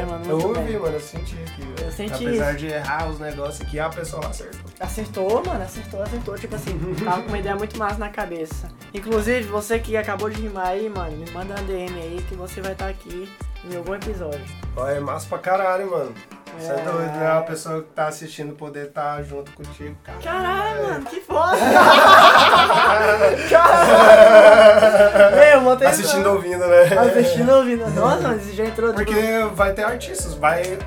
[0.00, 1.62] Rimando Eu ouvi, mano, eu senti aqui.
[1.62, 1.86] velho.
[1.86, 4.60] Eu senti Apesar de errar os negócios aqui, a pessoa acertou.
[4.80, 6.34] Acertou, mano, acertou, acertou.
[6.36, 8.68] Tipo assim, tava com uma ideia muito massa na cabeça.
[8.92, 12.60] Inclusive, você que acabou de rimar aí, mano, me manda uma DM aí que você
[12.60, 13.30] vai estar aqui
[13.64, 14.40] em algum episódio.
[14.76, 16.14] Olha, é massa pra caralho, mano.
[16.58, 16.82] Você é É.
[16.82, 17.30] doido, né?
[17.30, 20.18] A pessoa que tá assistindo poder estar junto contigo, cara.
[20.22, 21.56] Caralho, mano, que foda!
[23.48, 25.36] Caralho!
[25.36, 26.82] Meu, botei Assistindo ouvindo, né?
[26.98, 27.88] Assistindo ouvindo.
[27.90, 29.14] Nossa, mano, esse já entrou Porque
[29.54, 30.78] vai ter artistas, vai.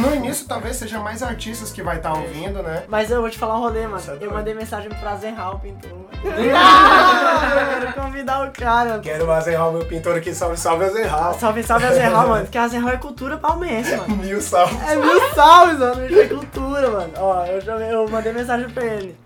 [0.00, 2.84] No início talvez seja mais artistas que vai estar ouvindo, né?
[2.88, 4.02] Mas eu vou te falar um rolê, mano.
[4.08, 5.90] É Eu mandei mensagem pra Zenhal, pintor.
[5.90, 8.98] eu quero convidar o cara.
[9.00, 11.34] Quero o Azenhal, meu pintor aqui, salve, salve Azenhal.
[11.34, 12.44] Salve, salve a Zenhal, mano.
[12.44, 14.16] Porque a Zenhal é cultura palmense, mano.
[14.22, 14.76] Mil salves.
[14.88, 16.06] É mil salves, mano.
[16.06, 17.12] Isso é cultura, mano.
[17.16, 19.16] Ó, eu, eu mandei mensagem pra ele.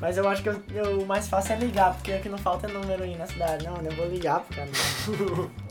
[0.00, 2.66] Mas eu acho que eu- eu- o mais fácil é ligar, porque aqui não falta
[2.66, 3.64] número aí na cidade.
[3.64, 4.68] Não, eu vou ligar pro cara.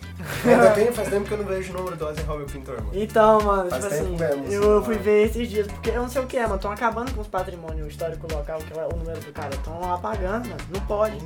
[0.46, 2.06] Ainda tem, faz tempo que eu não vejo o número do
[2.38, 2.90] meu pintor, mano.
[2.94, 6.10] Então, mano, Faz tipo assim, mesmo, eu assim, fui ver esses dias, porque eu não
[6.10, 6.56] sei o que é, mano.
[6.56, 9.54] Estão acabando com os patrimônios históricos local, que é o número do cara.
[9.54, 10.62] Estão apagando, mano.
[10.74, 11.18] Não pode.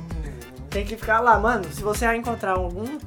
[0.70, 1.64] Tem que ficar lá, mano.
[1.72, 2.98] Se você encontrar algum,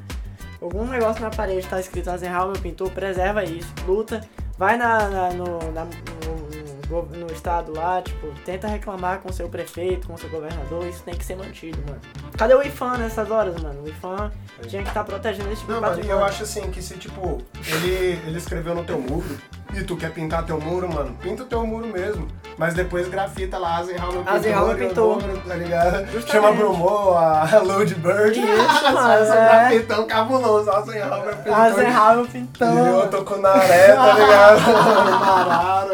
[0.61, 2.09] algum negócio na parede que tá escrito
[2.51, 4.21] meu pintor, preserva isso, luta.
[4.57, 6.48] Vai na, na- no, na- no-
[6.89, 11.23] no estado lá, tipo, tenta reclamar com seu prefeito, com seu governador, isso tem que
[11.23, 12.01] ser mantido, mano.
[12.37, 13.83] Cadê o IFAM nessas horas, mano?
[13.83, 14.31] O IFAM
[14.67, 17.39] tinha que estar protegendo esse tipo Não, de mano, eu acho assim que se tipo,
[17.67, 19.37] ele, ele escreveu no teu muro
[19.73, 22.27] e tu quer pintar teu muro, mano, pinta teu muro mesmo.
[22.57, 24.33] Mas depois grafita lá Azenhal pintor.
[24.33, 25.21] Azenhal pintor.
[25.21, 26.05] número, Tá ligado?
[26.11, 26.31] Justamente.
[26.31, 28.37] Chama Brumo, a Load Bird.
[28.39, 29.69] Isso, mano, é.
[29.69, 31.53] grafitão cabuloso, Azenhal meu pintor.
[31.53, 34.61] Azenhal, meu E eu tô com o Naré, tá ligado?
[35.19, 35.93] Mararo.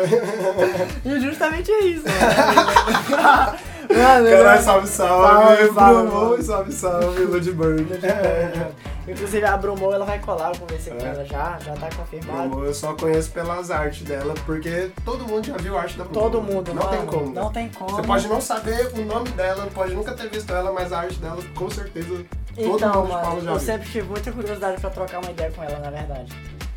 [1.06, 3.58] E justamente é isso, mano.
[3.88, 6.44] Caralho, eu- salve, salve, Salve, salve, Brumo, mano.
[6.44, 7.88] salve, salve, Load Bird.
[9.08, 11.10] Inclusive a Brumou, ela vai colar, eu conversei com É.
[11.10, 12.50] ela já, já tá confirmado.
[12.50, 16.06] Brumo, eu só conheço pelas artes dela, porque todo mundo já viu a arte da
[16.06, 16.20] Brumo.
[16.20, 17.26] Todo mundo, Não mano, tem como.
[17.28, 17.42] né?
[17.42, 17.92] Não tem como.
[17.92, 21.20] Você pode não saber o nome dela, pode nunca ter visto ela, mas a arte
[21.20, 22.26] dela, com certeza, todo
[22.58, 23.66] Então, mundo de Paulo mano, já eu viu.
[23.66, 26.34] sempre tive muita curiosidade pra trocar uma ideia com ela, na verdade.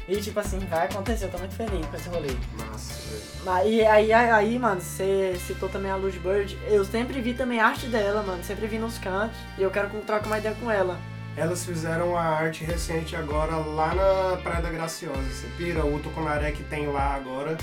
[0.09, 2.29] E tipo assim, vai acontecer, eu tô muito feliz com esse rolê.
[2.57, 3.23] Massa, velho.
[3.45, 6.59] Mas, e aí, aí, aí, mano, você citou também a Luz Bird.
[6.67, 8.43] Eu sempre vi também a arte dela, mano.
[8.43, 9.37] Sempre vi nos cantos.
[9.59, 10.99] E eu quero que trocar uma ideia com ela.
[11.37, 15.23] Elas fizeram a arte recente agora lá na Praia da Graciosa.
[15.23, 17.57] Você pira, o Tucunaré que tem lá agora.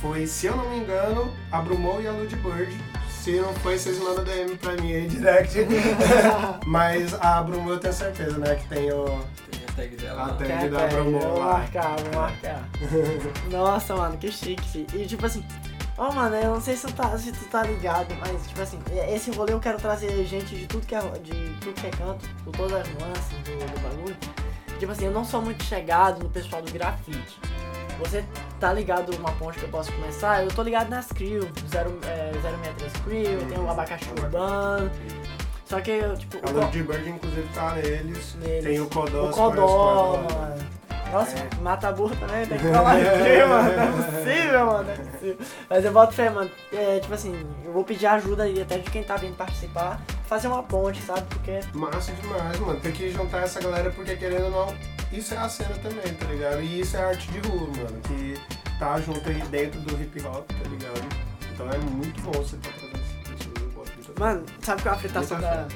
[0.00, 2.76] Foi, se eu não me engano, a Brumou e a Lud Bird.
[3.10, 5.58] Se não foi, vocês mandam DM pra mim aí, direct.
[6.66, 8.54] Mas a Brumou eu tenho certeza, né?
[8.54, 9.20] Que tem o.
[9.76, 10.24] Tag dela.
[10.24, 10.46] A tag.
[10.46, 10.86] Quer, da?
[10.86, 12.68] Brumou Vou marcar, vou marcar.
[13.50, 14.86] Nossa, mano, que chique, fi.
[14.94, 15.44] E tipo assim,
[15.98, 18.78] ó, mano, eu não sei se tu, tá, se tu tá ligado, mas tipo assim,
[19.08, 22.26] esse rolê eu quero trazer gente de tudo que é, de tudo que é canto,
[22.44, 24.16] com todas as nuances do, do bagulho.
[24.78, 27.38] Tipo assim, eu não sou muito chegado no pessoal do grafite.
[27.98, 28.24] Você
[28.60, 30.42] tá ligado uma ponte que eu posso começar?
[30.42, 34.90] Eu tô ligado nas Crew, 0, é, 063 Crew, tem o abacaxi urbano.
[35.66, 38.36] Só que tipo, A o Lud Bird, inclusive, tá neles.
[38.36, 38.64] Neles.
[38.64, 39.26] Tem o Codó.
[39.26, 40.76] o Codó, mano.
[41.12, 43.72] Nossa, mata burro também, tem que falar aqui, mano.
[43.76, 44.84] Não é possível, mano.
[44.84, 45.38] Não é possível.
[45.70, 46.50] Mas eu boto fé, mano.
[46.72, 50.00] É, tipo assim, eu vou pedir ajuda aí até de quem tá vindo participar.
[50.26, 51.22] fazer uma ponte, sabe?
[51.28, 51.60] Porque.
[51.72, 52.80] Massa demais, mano.
[52.80, 54.74] Tem que juntar essa galera porque querendo ou não,
[55.12, 56.60] isso é a cena também, tá ligado?
[56.60, 58.34] E isso é arte de rua, mano, que
[58.78, 61.26] tá junto aí dentro do hip hop, tá ligado?
[61.54, 62.95] Então é muito bom você tá trazendo
[64.18, 65.68] Mano, sabe qual é a fritação da.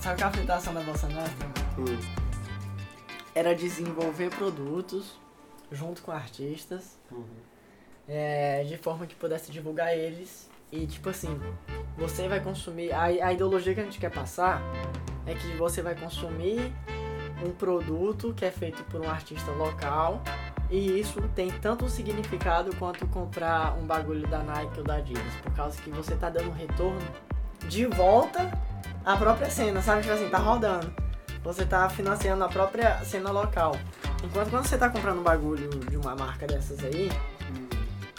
[0.00, 1.46] Sabe qual é a fritação da Bossa Nostra?
[1.78, 1.98] Hum.
[3.34, 5.18] Era desenvolver produtos
[5.72, 7.24] junto com artistas, Uhum.
[8.06, 10.48] é, de forma que pudesse divulgar eles.
[10.70, 11.40] E tipo assim,
[11.96, 12.92] você vai consumir.
[12.92, 14.60] A, a ideologia que a gente quer passar
[15.26, 16.72] é que você vai consumir
[17.42, 20.22] um produto que é feito por um artista local.
[20.70, 25.34] E isso tem tanto significado quanto comprar um bagulho da Nike ou da Adidas.
[25.42, 27.00] Por causa que você tá dando um retorno
[27.68, 28.50] de volta
[29.04, 30.02] à própria cena, sabe?
[30.02, 30.92] Tipo assim, tá rodando.
[31.42, 33.76] Você tá financiando a própria cena local.
[34.22, 37.10] Enquanto quando você tá comprando um bagulho de uma marca dessas aí,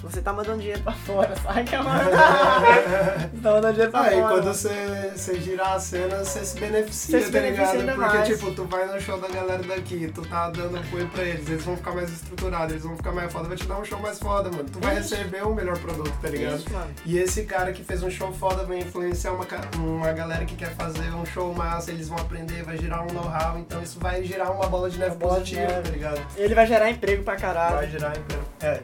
[0.09, 1.33] você tá mandando dinheiro pra fora?
[1.65, 1.97] Que é uma...
[1.99, 4.27] você tá mandando dinheiro pra Aí fora.
[4.33, 7.95] quando você, você girar a cena, você se beneficia, Você se tá beneficia ligado?
[7.97, 8.27] Porque, mais.
[8.29, 11.63] tipo, tu vai no show da galera daqui, tu tá dando apoio pra eles, eles
[11.63, 14.19] vão ficar mais estruturados, eles vão ficar mais foda, vai te dar um show mais
[14.19, 14.69] foda, mano.
[14.71, 15.15] Tu vai Isso.
[15.15, 16.57] receber um melhor produto, tá ligado?
[16.57, 16.91] Isso, mano.
[17.05, 19.45] E esse cara que fez um show foda vai influenciar uma,
[19.77, 23.57] uma galera que quer fazer um show massa, eles vão aprender, vai gerar um know-how,
[23.57, 25.83] então isso vai gerar uma bola de neve Uma bola de positiva, neve.
[25.83, 26.21] tá ligado?
[26.37, 27.75] Ele vai gerar emprego pra caralho.
[27.75, 28.43] Vai gerar emprego.
[28.61, 28.79] É.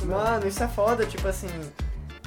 [0.00, 0.16] Mesmo.
[0.16, 1.48] Mano, isso é foda, tipo assim.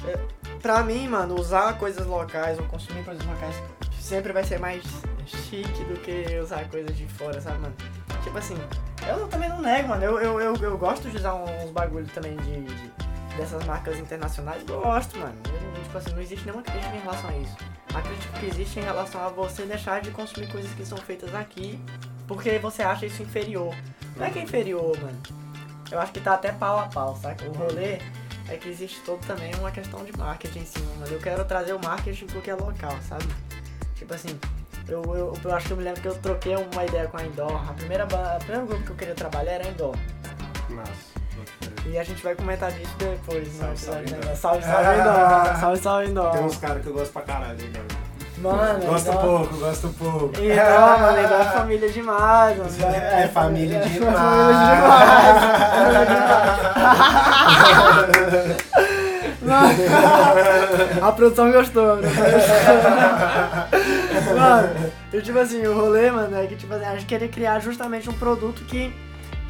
[0.06, 0.18] é,
[0.60, 3.54] pra mim, mano, usar coisas locais ou consumir coisas locais
[4.00, 4.82] sempre vai ser mais
[5.26, 7.74] chique do que usar coisas de fora, sabe, mano?
[8.22, 8.56] Tipo assim,
[9.08, 10.04] eu também não nego, mano.
[10.04, 12.92] Eu, eu, eu, eu gosto de usar uns bagulho também de, de-
[13.36, 14.62] dessas marcas internacionais.
[14.64, 15.34] Gosto, mano.
[15.76, 17.56] Eu, tipo assim, não existe nenhuma crítica em relação a isso.
[17.94, 21.34] A crítica que existe em relação a você deixar de consumir coisas que são feitas
[21.34, 21.78] aqui
[22.26, 23.74] porque você acha isso inferior.
[24.16, 25.20] Não é que é inferior, mano.
[25.92, 27.44] Eu acho que tá até pau a pau, saca?
[27.44, 27.98] O rolê
[28.48, 31.74] é que existe todo também uma questão de marketing em cima, mas eu quero trazer
[31.74, 33.26] o marketing pro que é local, sabe?
[33.94, 34.40] Tipo assim,
[34.88, 37.24] eu, eu, eu acho que eu me lembro que eu troquei uma ideia com a
[37.24, 37.70] Indoor.
[37.70, 39.94] A primeira, a primeira grupo que eu queria trabalhar era a Indoor.
[40.70, 41.12] Massa.
[41.84, 44.18] E a gente vai comentar disso depois, Salve, salve, né?
[44.18, 44.36] Indoor.
[44.36, 45.56] Salve, salve, Indoor.
[45.60, 46.32] Salve, salve, Indoor.
[46.32, 48.11] Tem uns caras que eu gosto pra caralho, mano.
[48.42, 50.26] Mano, Gosto Indoor- pouco, gosto pouco.
[50.40, 52.70] Indoor, mano, Indoor é família demais, mano.
[52.94, 54.16] É família é demais.
[54.16, 56.42] família demais.
[59.42, 62.08] Mano, a produção gostou, né?
[64.36, 67.58] Mano, e tipo assim, o rolê, mano, é que tipo assim, a gente queria criar
[67.60, 68.94] justamente um produto que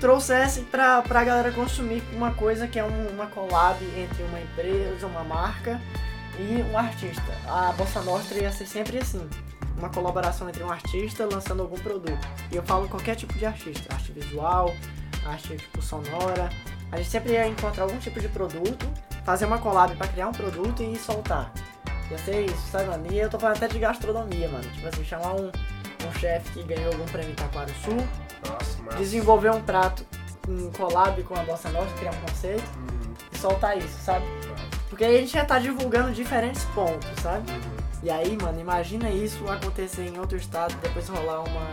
[0.00, 5.06] trouxesse pra, pra galera consumir uma coisa que é um- uma collab entre uma empresa,
[5.06, 5.78] uma marca
[6.38, 7.32] e um artista.
[7.46, 9.28] A Bossa Nostra ia ser sempre assim.
[9.76, 12.28] Uma colaboração entre um artista lançando algum produto.
[12.50, 14.74] E eu falo qualquer tipo de artista, arte visual,
[15.24, 16.48] arte tipo sonora.
[16.90, 18.86] A gente sempre ia encontrar algum tipo de produto,
[19.24, 21.52] fazer uma collab pra criar um produto e soltar.
[22.10, 23.06] Ia ser isso, sabe, mano?
[23.10, 24.68] E eu tô falando até de gastronomia, mano.
[24.70, 27.96] Tipo assim, chamar um, um chefe que ganhou algum prêmio em Taquara Sul,
[28.46, 30.04] Nossa, desenvolver um prato
[30.48, 34.26] em collab com a Bossa Nostra, criar um conceito Hum, e soltar isso, sabe?
[34.92, 37.50] Porque aí a gente já tá divulgando diferentes pontos, sabe?
[38.02, 41.66] E aí, mano, imagina isso acontecer em outro estado, depois rolar uma,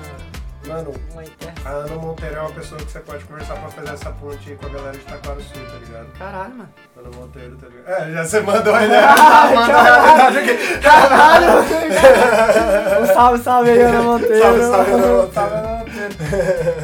[0.66, 1.24] Mano, uma
[1.66, 4.56] a Ana Monteiro é uma pessoa que você pode conversar pra fazer essa ponte aí
[4.56, 6.08] com a galera de Taquara Sul, tá ligado?
[6.18, 6.70] Caralho, mano.
[6.98, 7.90] Ana Monteiro, tá ligado?
[7.90, 9.08] É, já você mandou a ideia.
[9.56, 10.78] mandou a realidade aqui.
[10.80, 11.60] Caralho!
[13.04, 14.40] um salve, salve aí, Ana Monteiro.
[14.40, 15.34] Salve, salve, Ana Monteiro.
[15.34, 16.79] Salve, Ana Monteiro.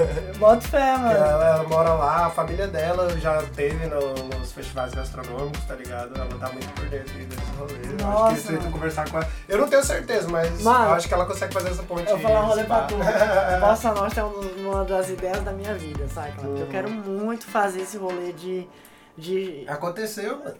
[0.46, 1.12] Bota fé, mano.
[1.12, 6.14] Ela, ela mora lá, a família dela já teve no- nos festivais gastronômicos, tá ligado?
[6.16, 7.80] Ela tá muito por dentro aí desses rolês.
[7.84, 8.72] Eu acho Nossa, que se tu mano.
[8.72, 9.30] conversar com ela.
[9.50, 12.18] Eu não tenho certeza, mas Mano, eu acho que ela consegue fazer essa ponte Eu
[12.18, 12.96] vou falar um rolê pra tu.
[13.60, 16.32] Bossa Nostra é um uma das ideias da minha vida, sabe?
[16.38, 16.58] mano?
[16.58, 16.72] Eu Uhum.
[16.72, 18.68] quero muito fazer esse rolê de.
[19.18, 19.66] de...
[19.68, 20.56] Aconteceu, mano.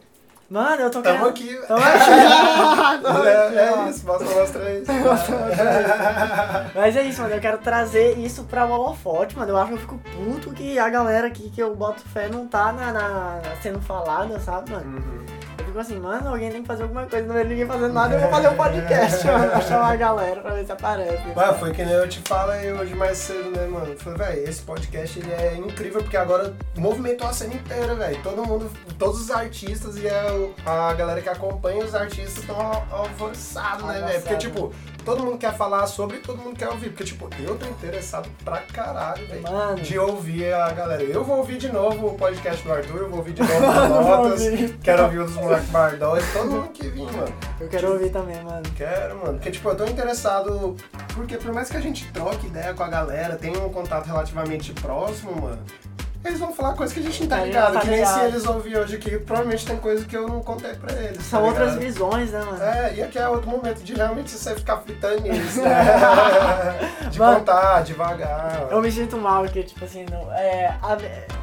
[0.50, 1.58] Mano, eu tô Tamo querendo.
[1.58, 1.68] aqui.
[1.68, 1.96] Tamo aqui.
[3.28, 4.92] É, é isso, mostra, mostra isso.
[6.76, 7.34] Mas é isso, mano.
[7.34, 9.52] Eu quero trazer isso pra holofote, mano.
[9.52, 12.48] Eu acho que eu fico puto que a galera aqui que eu boto fé não
[12.48, 14.98] tá na, na- sendo falada, sabe, mano?
[14.98, 15.26] Uhum.
[15.58, 18.16] Eu fico assim, mano, alguém tem que fazer alguma coisa, não vejo ninguém fazendo nada,
[18.16, 19.52] eu vou fazer um podcast, mano.
[19.52, 21.24] Pra chamar a galera pra ver se aparece.
[21.36, 23.88] Mas foi que nem eu te falei hoje mais cedo, né, mano?
[23.88, 28.22] Eu Falei, velho, esse podcast ele é incrível porque agora movimentou a cena inteira, velho.
[28.22, 32.56] Todo mundo, todos os artistas e a, a galera que acompanha os artistas estão
[32.92, 34.22] alvoroçados, né, velho?
[34.22, 34.74] Porque, tipo,
[35.06, 36.90] todo mundo quer falar sobre e todo mundo quer ouvir.
[36.90, 39.46] Porque, tipo, eu tô interessado pra caralho, velho.
[39.82, 41.04] De ouvir a galera.
[41.04, 44.02] Eu vou ouvir de novo o podcast do Arthur, eu vou ouvir de novo o
[44.04, 44.42] Notas,
[44.84, 47.34] quero ouvir os moleques Bardol e todo mundo que vir, mano.
[47.60, 48.64] Eu quero ouvir também, mano.
[48.76, 49.34] Quero, mano.
[49.34, 50.76] Porque, tipo, eu tô interessado.
[51.14, 54.74] Porque por mais que a gente troque ideia com a galera, tenha um contato relativamente
[54.74, 55.60] próximo, mano.
[56.28, 57.74] Eles vão falar coisa que a gente não tá gente ligado.
[57.74, 60.74] tá que nem se eles ouvirem hoje aqui, provavelmente tem coisa que eu não contei
[60.74, 61.24] pra eles.
[61.26, 62.64] São tá outras visões, né, mano?
[62.64, 65.86] É, e aqui é outro momento de realmente você ficar fritando nisso, né?
[67.12, 68.68] De Mano, contar, devagar.
[68.72, 70.98] Eu me sinto mal porque, tipo assim, não, é, a-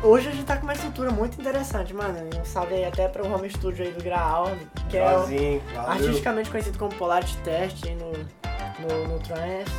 [0.07, 2.19] hoje a gente tá com uma estrutura muito interessante, mano.
[2.39, 4.51] Um salve aí até pro home studio aí do Graal,
[4.91, 9.73] que é o- artisticamente conhecido como Polarity Test aí no, no, no Trance.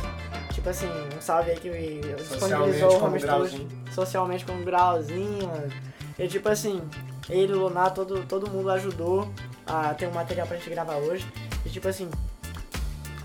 [0.64, 5.70] Tipo assim, um salve aí que disponibilizou o home studio socialmente como grauzinho, mano.
[6.18, 6.80] E tipo assim,
[7.28, 9.30] ele, o Lunar, todo, todo mundo ajudou
[9.66, 11.30] a ter um material pra gente gravar hoje.
[11.66, 12.10] E tipo assim,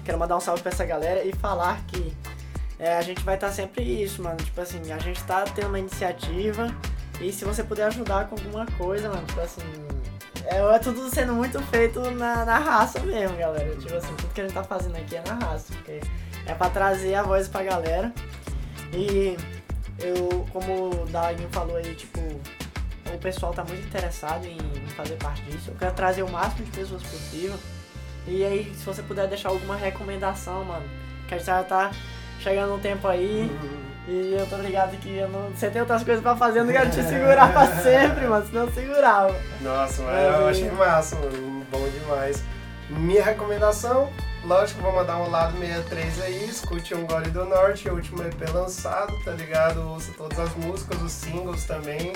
[0.03, 2.13] quero mandar um salve pra essa galera e falar que
[2.77, 4.35] é, a gente vai estar sempre isso, mano.
[4.35, 6.67] Tipo assim, a gente tá tendo uma iniciativa
[7.21, 9.61] e se você puder ajudar com alguma coisa, mano, tipo assim.
[10.43, 13.73] É, é tudo sendo muito feito na, na raça mesmo, galera.
[13.77, 15.71] Tipo assim, tudo que a gente tá fazendo aqui é na raça.
[15.71, 16.01] Porque
[16.49, 18.11] é pra trazer a voz pra galera.
[18.93, 19.37] E
[19.99, 24.57] eu, como o Daguinho falou aí, tipo, o pessoal tá muito interessado em,
[24.95, 25.69] fazer parte disso.
[25.69, 27.57] Eu quero trazer o máximo de pessoas possível.
[28.27, 30.85] E aí, se você puder deixar alguma recomendação, mano,
[31.27, 31.91] que a gente já tá
[32.39, 33.49] chegando um tempo aí.
[34.07, 36.73] E eu tô ligado que eu não, você tem outras coisas pra fazer, eu não
[36.73, 39.35] quero te segurar pra sempre, mano, senão eu segurava.
[39.61, 41.65] Nossa, mas É, eu achei massa, mano.
[41.71, 42.43] Bom demais.
[42.89, 44.09] Minha recomendação,
[44.43, 48.49] lógico, vou mandar um lado 63 aí, escute um Gole do Norte, o último EP
[48.53, 49.81] lançado, tá ligado?
[49.87, 52.13] Ouça todas as músicas, os singles também,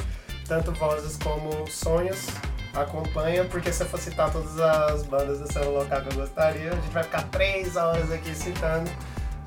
[0.47, 2.27] tanto vozes como sonhos.
[2.73, 6.71] Acompanha, porque se eu for citar todas as bandas do céu local que eu gostaria,
[6.71, 8.89] a gente vai ficar três horas aqui citando.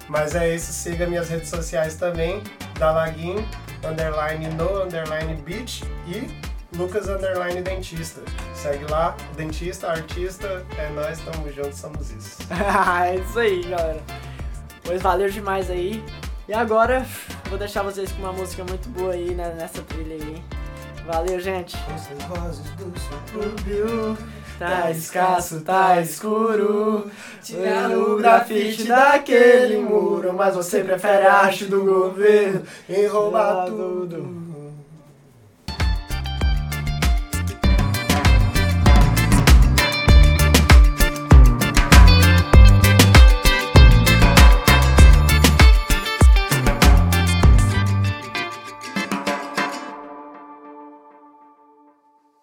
[0.09, 2.41] Mas é isso, siga minhas redes sociais também,
[2.79, 3.45] Dalaguin,
[3.85, 6.46] underline no, underline beach e
[6.77, 8.21] Lucas underline dentista.
[8.55, 12.39] Segue lá, dentista, artista, é nós, tamo junto, somos isso.
[13.05, 14.03] é isso aí, galera.
[14.85, 16.03] Pois valeu demais aí.
[16.49, 17.05] E agora,
[17.49, 20.43] vou deixar vocês com uma música muito boa aí né, nessa trilha aí.
[21.07, 21.77] Valeu, gente.
[21.95, 24.19] Essas vozes do Subiu,
[24.59, 27.11] tá escasso, tá escuro.
[27.43, 33.67] Tiraram o grafite daquele muro, mas você prefere a arte do governo e roubar roubar
[33.67, 34.17] tudo.
[34.17, 34.46] tudo.